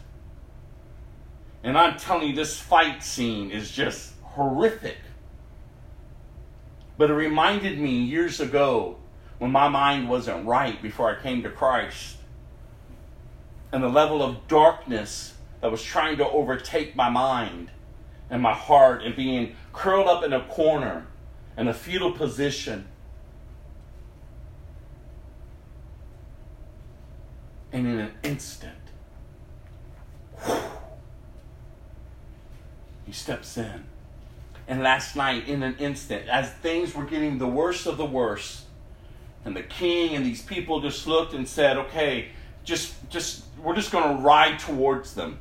[1.65, 4.97] And I'm telling you, this fight scene is just horrific.
[6.95, 8.97] But it reminded me years ago
[9.39, 12.17] when my mind wasn't right before I came to Christ
[13.71, 17.71] and the level of darkness that was trying to overtake my mind
[18.29, 21.07] and my heart and being curled up in a corner
[21.57, 22.87] in a fetal position
[27.71, 28.71] And in an instant,
[33.05, 33.85] he steps in.
[34.67, 38.63] And last night, in an instant, as things were getting the worst of the worst,
[39.43, 42.29] and the king and these people just looked and said, okay,
[42.63, 45.39] just, just, we're just going to ride towards them.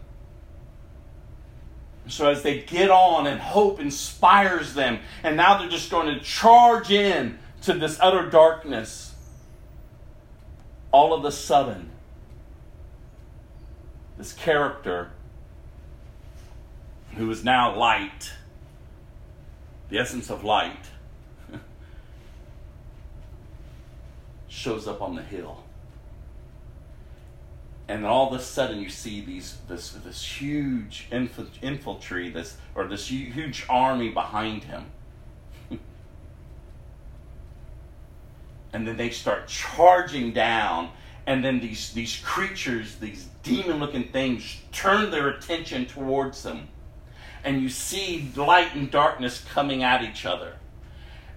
[2.06, 6.20] So as they get on and hope inspires them, and now they're just going to
[6.20, 9.14] charge in to this utter darkness,
[10.92, 11.90] all of a sudden,
[14.18, 15.10] this character
[17.14, 18.32] who is now light,
[19.88, 20.86] the essence of light,
[24.48, 25.62] shows up on the hill.
[27.86, 33.08] And all of a sudden, you see these this this huge infantry, this or this
[33.08, 34.86] huge army behind him,
[38.72, 40.90] and then they start charging down
[41.26, 46.68] and then these, these creatures, these demon looking things, turn their attention towards them.
[47.44, 50.56] And you see light and darkness coming at each other.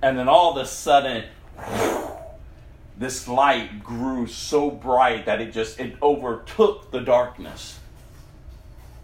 [0.01, 1.25] And then all of a sudden,
[2.97, 7.79] this light grew so bright that it just it overtook the darkness.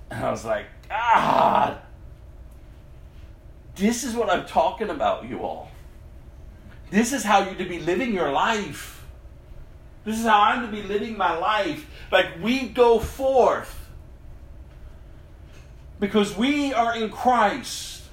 [0.10, 1.78] And I was like, God,
[3.76, 5.72] this is what I'm talking about, you all.
[6.92, 9.04] This is how you to be living your life
[10.06, 11.90] This is how I'm to be living my life.
[12.12, 13.83] Like we go forth
[16.04, 18.04] because we are in Christ.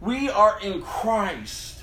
[0.00, 1.82] We are in Christ.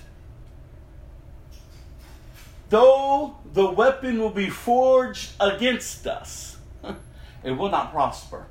[2.71, 6.57] Though the weapon will be forged against us,
[7.43, 8.47] it will not prosper.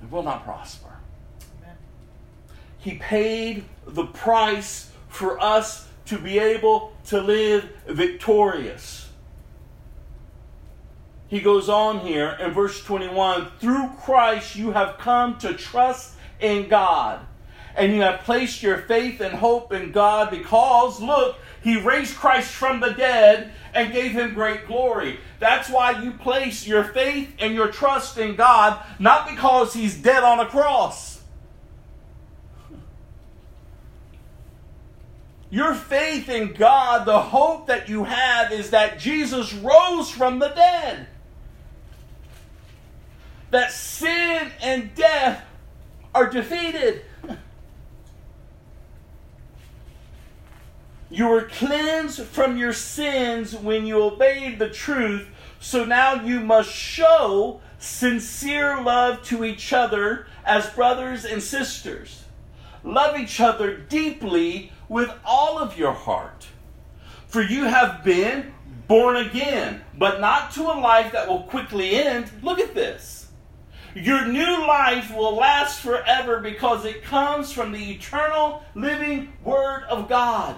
[0.00, 0.94] It will not prosper.
[1.58, 1.76] Amen.
[2.78, 9.08] He paid the price for us to be able to live victorious.
[11.32, 16.68] He goes on here in verse 21 Through Christ you have come to trust in
[16.68, 17.20] God,
[17.74, 22.50] and you have placed your faith and hope in God because, look, He raised Christ
[22.50, 25.20] from the dead and gave Him great glory.
[25.40, 30.22] That's why you place your faith and your trust in God, not because He's dead
[30.24, 31.12] on a cross
[35.52, 40.48] Your faith in God, the hope that you have is that Jesus rose from the
[40.48, 41.06] dead.
[43.52, 45.44] That sin and death
[46.14, 47.02] are defeated.
[51.10, 55.28] You were cleansed from your sins when you obeyed the truth,
[55.60, 62.24] so now you must show sincere love to each other as brothers and sisters.
[62.82, 66.46] Love each other deeply with all of your heart.
[67.26, 68.54] For you have been
[68.88, 72.30] born again, but not to a life that will quickly end.
[72.42, 73.21] Look at this.
[73.94, 80.08] Your new life will last forever because it comes from the eternal living Word of
[80.08, 80.56] God.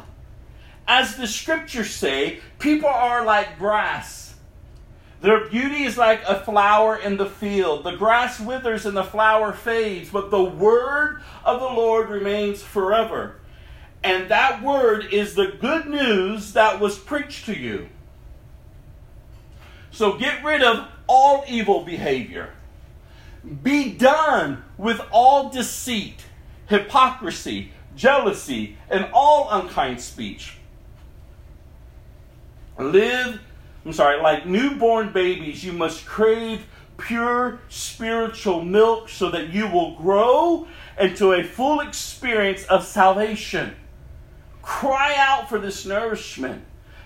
[0.87, 4.35] As the scriptures say, people are like grass.
[5.21, 7.85] Their beauty is like a flower in the field.
[7.85, 13.37] The grass withers and the flower fades, but the word of the Lord remains forever.
[14.03, 17.89] And that word is the good news that was preached to you.
[19.91, 22.53] So get rid of all evil behavior.
[23.63, 26.25] Be done with all deceit,
[26.67, 30.57] hypocrisy, jealousy, and all unkind speech.
[32.79, 33.41] Live,
[33.85, 36.67] I'm sorry, like newborn babies, you must crave
[36.97, 40.67] pure spiritual milk so that you will grow
[40.99, 43.75] into a full experience of salvation.
[44.63, 46.65] Cry out for this nourishment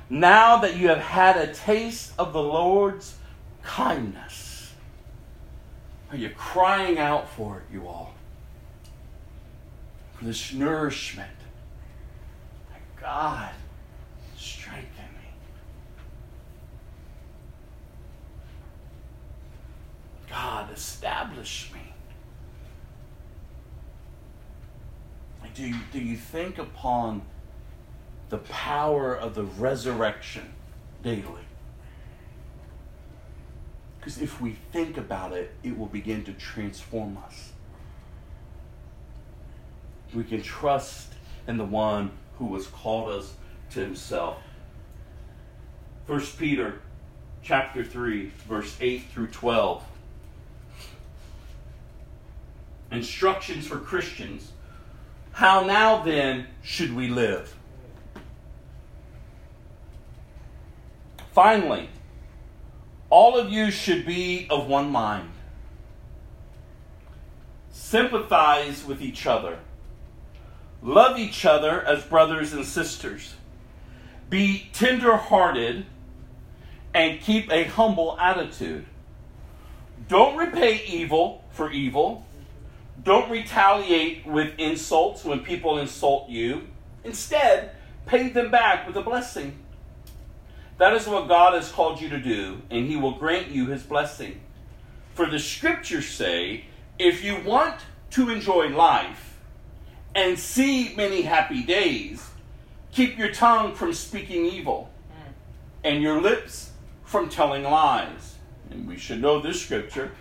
[0.08, 3.16] now that you have had a taste of the Lord's
[3.62, 4.47] kindness.
[6.08, 8.14] Oh, Are you crying out for it, you all?
[10.14, 11.28] For this nourishment.
[12.70, 13.52] My God,
[14.36, 15.30] strengthen me.
[20.28, 21.80] God, establish me.
[25.54, 27.22] Do you, do you think upon
[28.28, 30.52] the power of the resurrection
[31.02, 31.47] daily.
[34.08, 37.52] Because if we think about it, it will begin to transform us.
[40.14, 41.12] We can trust
[41.46, 43.34] in the one who has called us
[43.72, 44.38] to himself.
[46.06, 46.80] 1 Peter
[47.42, 49.84] chapter 3 verse 8 through 12.
[52.90, 54.52] Instructions for Christians.
[55.32, 57.54] How now then should we live?
[61.34, 61.90] Finally,
[63.10, 65.30] all of you should be of one mind.
[67.70, 69.58] Sympathize with each other.
[70.82, 73.34] Love each other as brothers and sisters.
[74.28, 75.86] Be tender hearted
[76.92, 78.84] and keep a humble attitude.
[80.08, 82.26] Don't repay evil for evil.
[83.02, 86.68] Don't retaliate with insults when people insult you.
[87.04, 87.70] Instead,
[88.06, 89.58] pay them back with a blessing.
[90.78, 93.82] That is what God has called you to do, and He will grant you His
[93.82, 94.40] blessing.
[95.14, 96.66] For the scriptures say,
[96.98, 97.80] if you want
[98.10, 99.38] to enjoy life
[100.14, 102.30] and see many happy days,
[102.92, 105.32] keep your tongue from speaking evil mm.
[105.84, 106.72] and your lips
[107.04, 108.36] from telling lies.
[108.70, 110.12] And we should know this scripture.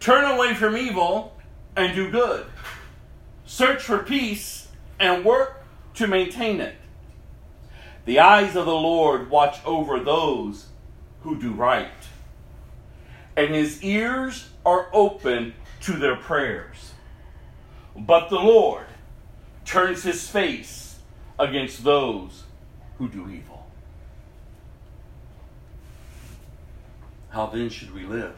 [0.00, 1.36] Turn away from evil
[1.76, 2.46] and do good.
[3.46, 4.68] Search for peace
[4.98, 5.64] and work
[5.94, 6.74] to maintain it.
[8.04, 10.66] The eyes of the Lord watch over those
[11.22, 11.88] who do right,
[13.36, 16.92] and his ears are open to their prayers.
[17.96, 18.86] But the Lord
[19.64, 20.98] turns his face
[21.38, 22.44] against those
[22.98, 23.66] who do evil.
[27.30, 28.36] How then should we live?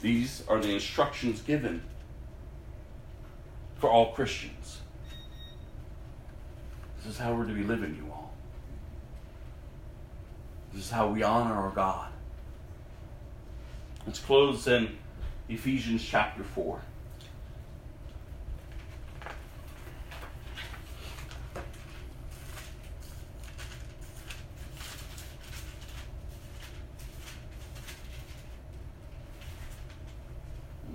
[0.00, 1.82] These are the instructions given
[3.76, 4.80] for all Christians.
[6.98, 8.03] This is how we're to be living, you.
[10.74, 12.10] This is how we honor our God.
[14.04, 14.98] Let's close in
[15.48, 16.80] Ephesians chapter 4.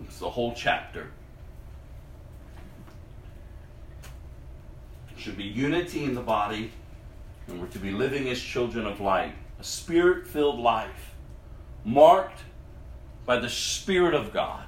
[0.03, 1.07] It's the whole chapter.
[5.09, 6.71] There should be unity in the body,
[7.47, 11.13] and we're to be living as children of light, a spirit filled life,
[11.83, 12.39] marked
[13.25, 14.65] by the Spirit of God.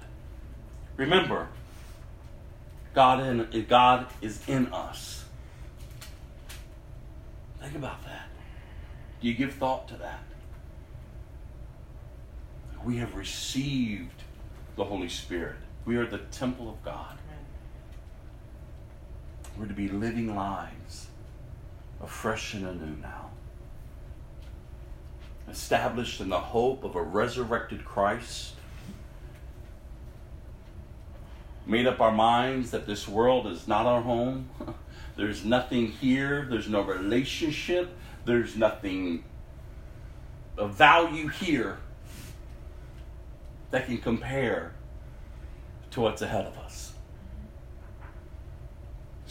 [0.98, 1.48] Remember,
[2.94, 5.26] God, in, God is in us.
[7.60, 8.28] Think about that.
[9.22, 10.24] Do you give thought to that?
[12.84, 14.24] We have received
[14.76, 15.58] the Holy Spirit.
[15.86, 17.18] We are the temple of God.
[19.58, 21.08] We're to be living lives
[22.02, 23.31] afresh and anew now.
[25.52, 28.54] Established in the hope of a resurrected Christ.
[31.66, 34.50] Made up our minds that this world is not our home.
[35.18, 36.48] There's nothing here.
[36.50, 37.90] There's no relationship.
[38.24, 39.26] There's nothing
[40.58, 41.80] of value here
[43.72, 44.74] that can compare
[45.92, 46.91] to what's ahead of us.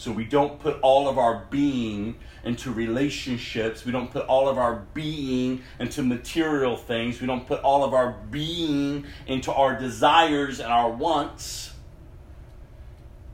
[0.01, 3.85] So we don't put all of our being into relationships.
[3.85, 7.21] We don't put all of our being into material things.
[7.21, 11.73] We don't put all of our being into our desires and our wants.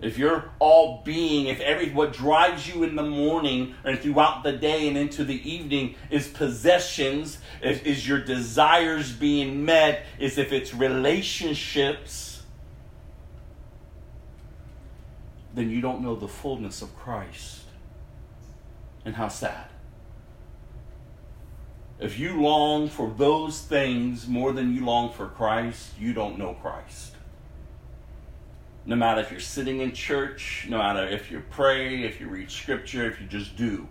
[0.01, 4.51] If you're all being, if every what drives you in the morning and throughout the
[4.51, 10.51] day and into the evening is possessions, is, is your desires being met, is if
[10.51, 12.36] it's relationships,
[15.57, 17.63] then you don't know the fullness of Christ.
[19.03, 19.69] And how sad.
[21.99, 26.53] If you long for those things more than you long for Christ, you don't know
[26.53, 27.15] Christ
[28.87, 32.49] no matter if you're sitting in church, no matter if you pray, if you read
[32.49, 33.85] scripture, if you just do.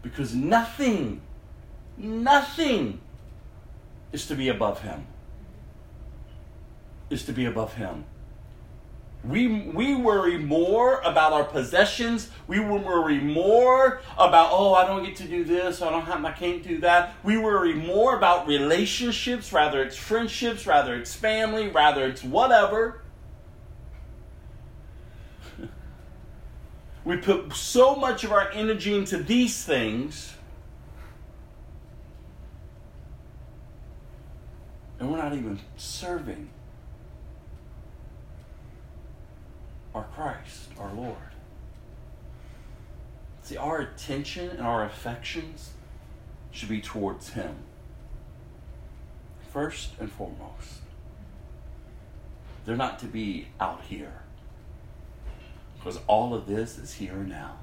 [0.00, 1.20] Because nothing,
[1.98, 3.02] nothing
[4.12, 5.06] is to be above Him.
[7.10, 8.06] Is to be above Him.
[9.22, 12.30] We, we worry more about our possessions.
[12.46, 15.82] We worry more about, oh, I don't get to do this.
[15.82, 17.14] I don't have, I can't do that.
[17.22, 23.02] We worry more about relationships, rather it's friendships, rather it's family, rather it's whatever
[27.04, 30.34] We put so much of our energy into these things,
[34.98, 36.50] and we're not even serving
[39.94, 41.16] our Christ, our Lord.
[43.42, 45.70] See, our attention and our affections
[46.50, 47.56] should be towards Him.
[49.52, 50.80] First and foremost.
[52.64, 54.22] They're not to be out here.
[55.76, 57.56] Because all of this is here now.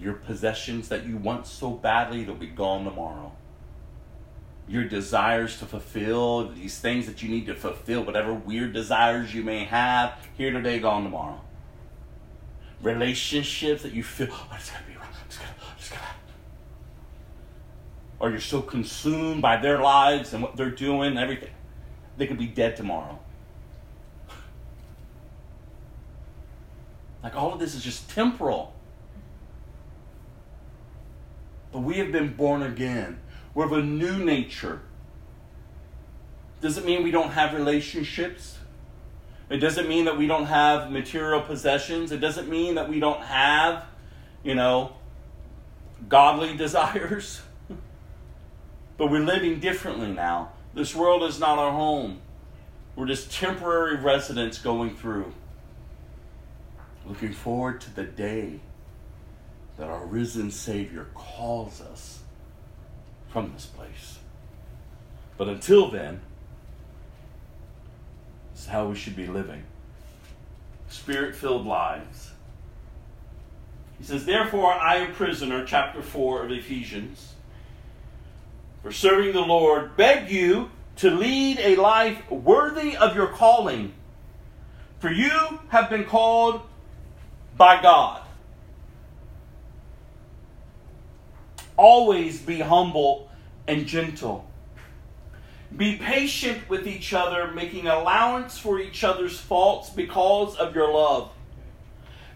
[0.00, 3.32] Your possessions that you want so badly, they'll be gone tomorrow.
[4.68, 9.42] Your desires to fulfill, these things that you need to fulfill, whatever weird desires you
[9.44, 11.40] may have, here today, gone tomorrow.
[12.82, 15.90] Relationships that you feel, oh, I just gotta be around, I just gotta, I just
[15.90, 16.02] gotta.
[18.18, 21.52] Or you're so consumed by their lives and what they're doing and everything,
[22.16, 23.18] they could be dead tomorrow.
[27.22, 28.72] Like all of this is just temporal.
[31.72, 33.18] But we have been born again.
[33.56, 34.82] We're of a new nature.
[36.60, 38.58] Does it mean we don't have relationships?
[39.48, 42.12] It doesn't mean that we don't have material possessions.
[42.12, 43.86] It doesn't mean that we don't have,
[44.44, 44.92] you know,
[46.06, 47.40] godly desires.
[48.98, 50.52] but we're living differently now.
[50.74, 52.20] This world is not our home.
[52.94, 55.32] We're just temporary residents going through
[57.06, 58.60] looking forward to the day
[59.78, 62.15] that our risen Savior calls us
[63.36, 64.18] from this place.
[65.36, 66.22] But until then,
[68.54, 69.62] this is how we should be living
[70.88, 72.30] spirit filled lives.
[73.98, 77.34] He says, Therefore, I, a prisoner, chapter 4 of Ephesians,
[78.82, 83.92] for serving the Lord, beg you to lead a life worthy of your calling.
[84.98, 86.62] For you have been called
[87.54, 88.25] by God.
[91.76, 93.30] Always be humble
[93.66, 94.48] and gentle.
[95.74, 101.30] Be patient with each other, making allowance for each other's faults because of your love.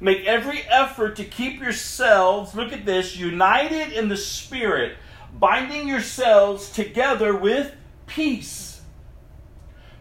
[0.01, 4.97] Make every effort to keep yourselves, look at this, united in the Spirit,
[5.39, 7.75] binding yourselves together with
[8.07, 8.81] peace.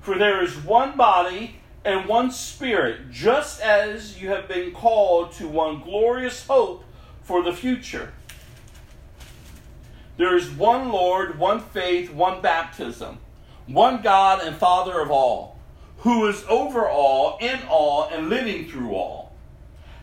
[0.02, 5.48] For there is one body and one Spirit, just as you have been called to
[5.48, 6.84] one glorious hope
[7.22, 8.14] for the future.
[10.20, 13.18] There is one Lord, one faith, one baptism,
[13.66, 15.58] one God and Father of all,
[16.00, 19.30] who is over all, in all, and living through all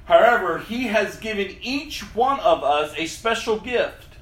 [0.06, 4.16] However, He has given each one of us a special gift.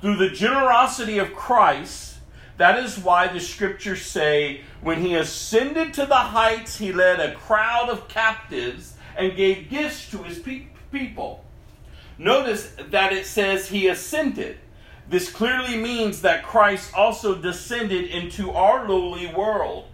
[0.00, 2.18] Through the generosity of Christ,
[2.58, 7.34] that is why the scriptures say, when He ascended to the heights, He led a
[7.34, 11.42] crowd of captives and gave gifts to His pe- people.
[12.18, 14.58] Notice that it says He ascended.
[15.08, 19.86] This clearly means that Christ also descended into our lowly world.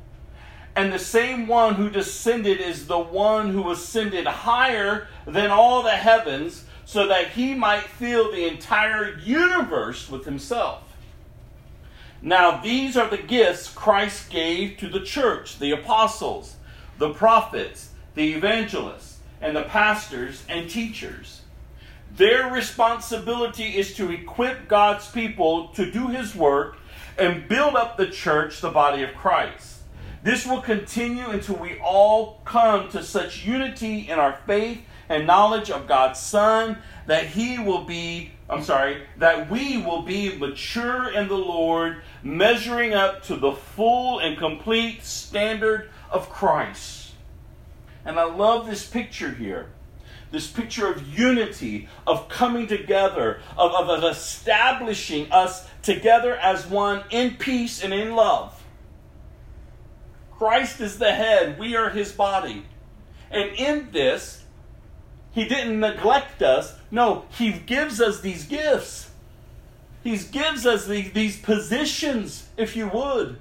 [0.75, 5.91] And the same one who descended is the one who ascended higher than all the
[5.91, 10.83] heavens so that he might fill the entire universe with himself.
[12.23, 16.57] Now, these are the gifts Christ gave to the church the apostles,
[16.99, 21.42] the prophets, the evangelists, and the pastors and teachers.
[22.17, 26.77] Their responsibility is to equip God's people to do his work
[27.19, 29.81] and build up the church, the body of Christ.
[30.23, 35.71] This will continue until we all come to such unity in our faith and knowledge
[35.71, 41.27] of God's Son that He will be, I'm sorry, that we will be mature in
[41.29, 47.13] the Lord, measuring up to the full and complete standard of Christ.
[48.05, 49.71] And I love this picture here.
[50.33, 57.05] This picture of unity, of coming together, of, of, of establishing us together as one
[57.11, 58.61] in peace and in love.
[60.33, 62.65] Christ is the head, we are his body.
[63.31, 64.43] And in this,
[65.33, 66.75] he didn't neglect us.
[66.91, 69.11] No, he gives us these gifts.
[70.03, 73.39] He gives us these, these positions, if you would.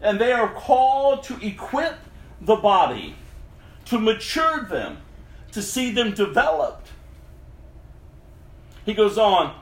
[0.00, 1.98] And they are called to equip
[2.40, 3.14] the body,
[3.92, 4.98] to mature them,
[5.52, 6.88] to see them developed.
[8.84, 9.54] He goes on,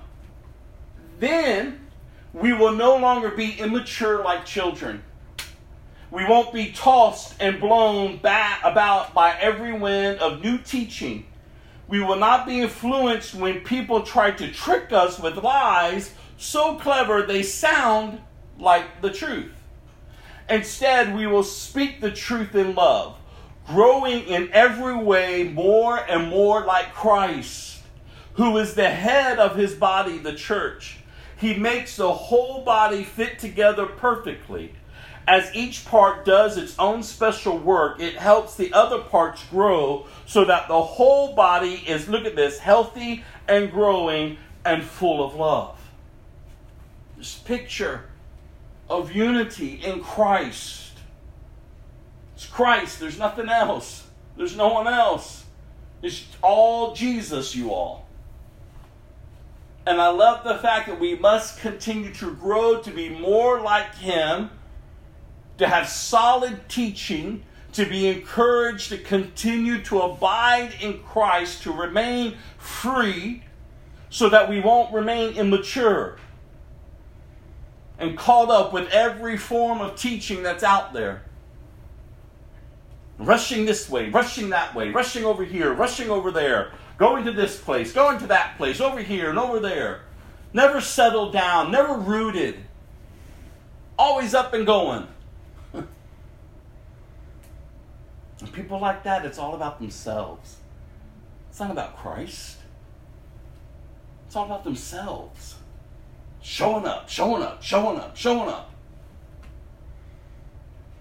[1.19, 1.87] then
[2.33, 5.03] we will no longer be immature like children
[6.11, 11.27] we won't be tossed and blown back about by every wind of new teaching.
[11.87, 17.23] We will not be influenced when people try to trick us with lies so clever
[17.23, 18.21] they sound
[18.59, 19.53] like the truth.
[20.49, 23.17] Instead, we will speak the truth in love,
[23.71, 27.81] growing in every way more and more like Christ,
[28.35, 30.99] who is the head of his body, the church.
[31.37, 34.75] He makes the whole body fit together perfectly
[35.31, 40.45] as each part does its own special work, it helps the other parts grow so
[40.45, 45.79] that the whole body is, look at this, healthy and growing and full of love.
[47.17, 48.07] This picture
[48.89, 50.90] of unity in Christ.
[52.41, 55.45] It's Christ, there's nothing else, there's no one else.
[56.01, 58.09] It's all Jesus, you all.
[59.85, 63.95] And I love the fact that we must continue to grow to be more like
[63.97, 64.49] Him
[65.59, 67.43] to have solid teaching,
[67.75, 73.43] to be encouraged to continue to abide in Christ, to remain free,
[74.09, 76.17] so that we won't remain immature
[77.99, 81.25] and caught up with every form of teaching that's out there.
[83.21, 87.61] Rushing this way, rushing that way, rushing over here, rushing over there, going to this
[87.61, 90.01] place, going to that place, over here and over there.
[90.55, 92.57] Never settled down, never rooted,
[93.99, 95.07] always up and going.
[98.41, 100.57] And people like that, it's all about themselves.
[101.51, 102.57] It's not about Christ.
[104.27, 105.57] It's all about themselves.
[106.41, 108.73] Showing up, showing up, showing up, showing up.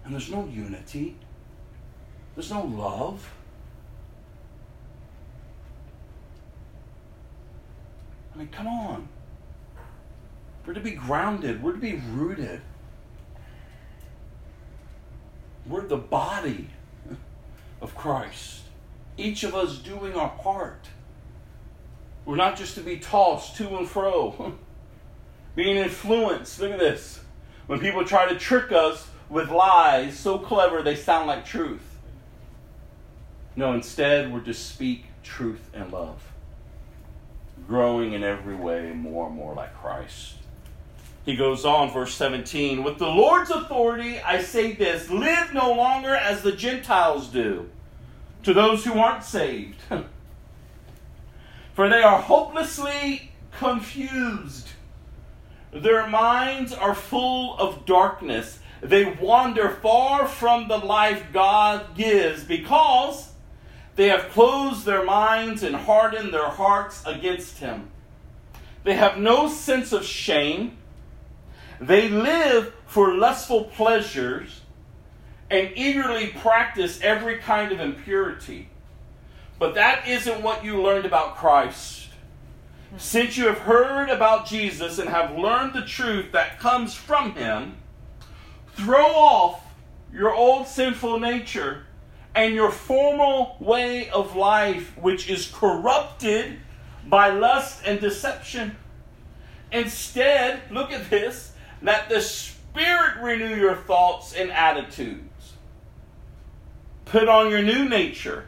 [0.04, 1.16] And there's no unity.
[2.40, 3.34] There's no love.
[8.34, 9.08] I mean, come on.
[10.64, 11.62] We're to be grounded.
[11.62, 12.62] We're to be rooted.
[15.66, 16.70] We're the body
[17.82, 18.62] of Christ.
[19.18, 20.88] Each of us doing our part.
[22.24, 24.54] We're not just to be tossed to and fro,
[25.54, 26.58] being influenced.
[26.58, 27.20] Look at this.
[27.66, 31.89] When people try to trick us with lies so clever they sound like truth.
[33.60, 36.32] No, instead, we're to speak truth and love,
[37.68, 40.36] growing in every way more and more like Christ.
[41.26, 46.14] He goes on, verse 17, with the Lord's authority, I say this live no longer
[46.14, 47.68] as the Gentiles do.
[48.44, 49.82] to those who aren't saved.
[51.74, 54.68] For they are hopelessly confused.
[55.70, 58.60] Their minds are full of darkness.
[58.80, 63.29] They wander far from the life God gives because
[64.00, 67.90] they have closed their minds and hardened their hearts against Him.
[68.82, 70.78] They have no sense of shame.
[71.82, 74.62] They live for lustful pleasures
[75.50, 78.70] and eagerly practice every kind of impurity.
[79.58, 82.08] But that isn't what you learned about Christ.
[82.96, 87.76] Since you have heard about Jesus and have learned the truth that comes from him,
[88.72, 89.62] throw off
[90.10, 91.84] your old sinful nature
[92.34, 96.58] and your formal way of life, which is corrupted
[97.06, 98.76] by lust and deception.
[99.72, 101.52] Instead, look at this,
[101.82, 105.54] let the Spirit renew your thoughts and attitudes.
[107.04, 108.46] Put on your new nature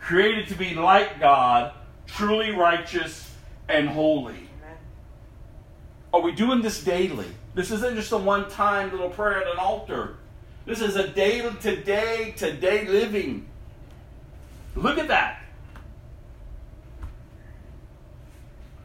[0.00, 1.72] created to be like God,
[2.06, 3.32] truly righteous
[3.68, 4.48] and holy.
[6.12, 7.26] Are we doing this daily?
[7.54, 10.16] This isn't just a one time little prayer at an altar.
[10.70, 13.48] This is a daily, today, today living.
[14.76, 15.42] Look at that.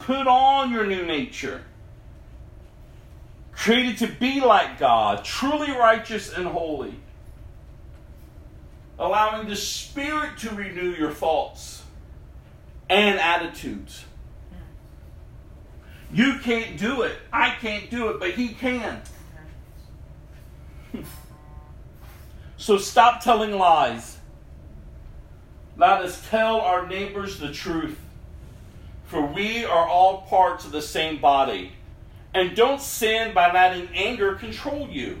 [0.00, 1.62] Put on your new nature.
[3.52, 6.94] Created to be like God, truly righteous and holy
[8.98, 11.84] allowing the Spirit to renew your thoughts
[12.90, 14.04] and attitudes.
[16.12, 17.16] You can't do it.
[17.32, 19.02] I can't do it, but He can.
[22.56, 24.18] So stop telling lies.
[25.76, 27.98] Let us tell our neighbors the truth.
[29.04, 31.72] For we are all parts of the same body.
[32.34, 35.20] And don't sin by letting anger control you.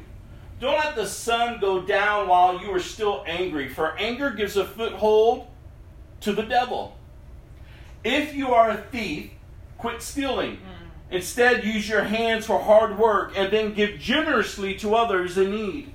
[0.58, 4.64] Don't let the sun go down while you are still angry, for anger gives a
[4.64, 5.46] foothold
[6.20, 6.96] to the devil.
[8.02, 9.30] If you are a thief,
[9.76, 10.56] quit stealing.
[10.56, 11.14] Hmm.
[11.14, 15.92] Instead, use your hands for hard work and then give generously to others in need.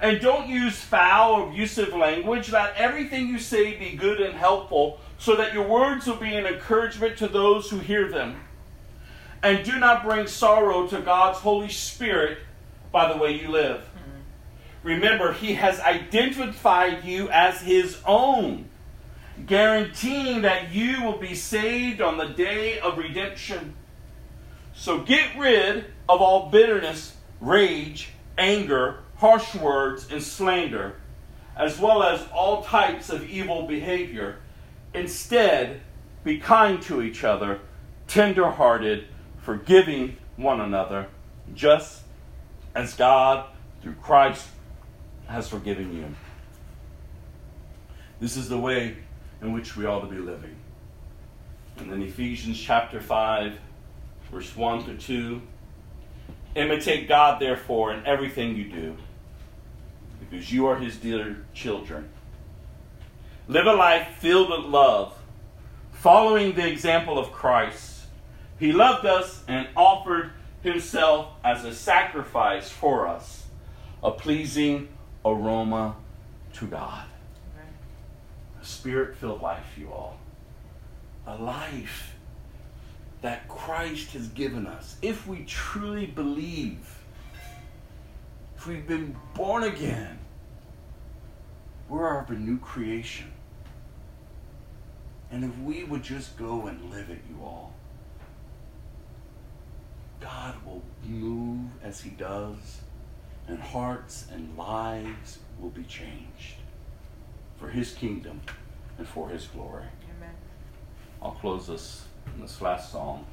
[0.00, 2.50] And don't use foul, or abusive language.
[2.50, 6.46] Let everything you say be good and helpful, so that your words will be an
[6.46, 8.40] encouragement to those who hear them.
[9.42, 12.38] And do not bring sorrow to God's Holy Spirit
[12.92, 13.84] by the way you live.
[14.82, 18.68] Remember, He has identified you as His own,
[19.46, 23.74] guaranteeing that you will be saved on the day of redemption.
[24.72, 30.96] So get rid of all bitterness, rage, anger, harsh words, and slander,
[31.54, 34.38] as well as all types of evil behavior.
[34.94, 35.82] Instead,
[36.24, 37.60] be kind to each other,
[38.08, 39.04] tender hearted,
[39.42, 41.06] forgiving one another,
[41.54, 42.00] just
[42.74, 43.44] as God,
[43.82, 44.48] through Christ,
[45.26, 46.06] has forgiven you.
[48.20, 48.96] This is the way
[49.42, 50.56] in which we ought to be living.
[51.76, 53.52] And then Ephesians chapter 5,
[54.32, 55.42] verse 1 to 2.
[56.54, 58.96] Imitate God, therefore, in everything you do,
[60.30, 62.08] because you are his dear children.
[63.48, 65.12] Live a life filled with love,
[65.92, 68.02] following the example of Christ.
[68.58, 70.30] He loved us and offered
[70.62, 73.46] himself as a sacrifice for us,
[74.02, 74.88] a pleasing
[75.24, 75.96] aroma
[76.54, 77.04] to God.
[78.60, 80.18] A spirit filled life, you all.
[81.26, 82.14] A life
[83.22, 84.96] that Christ has given us.
[85.02, 86.99] If we truly believe,
[88.60, 90.18] if we've been born again,
[91.88, 93.32] we're of a new creation.
[95.30, 97.72] And if we would just go and live it, you all,
[100.20, 102.82] God will move as He does,
[103.48, 106.56] and hearts and lives will be changed
[107.58, 108.42] for His kingdom
[108.98, 109.86] and for His glory.
[110.18, 110.34] Amen.
[111.22, 112.04] I'll close this
[112.34, 113.24] in this last song,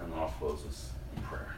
[0.00, 1.54] and then I'll close this in prayer.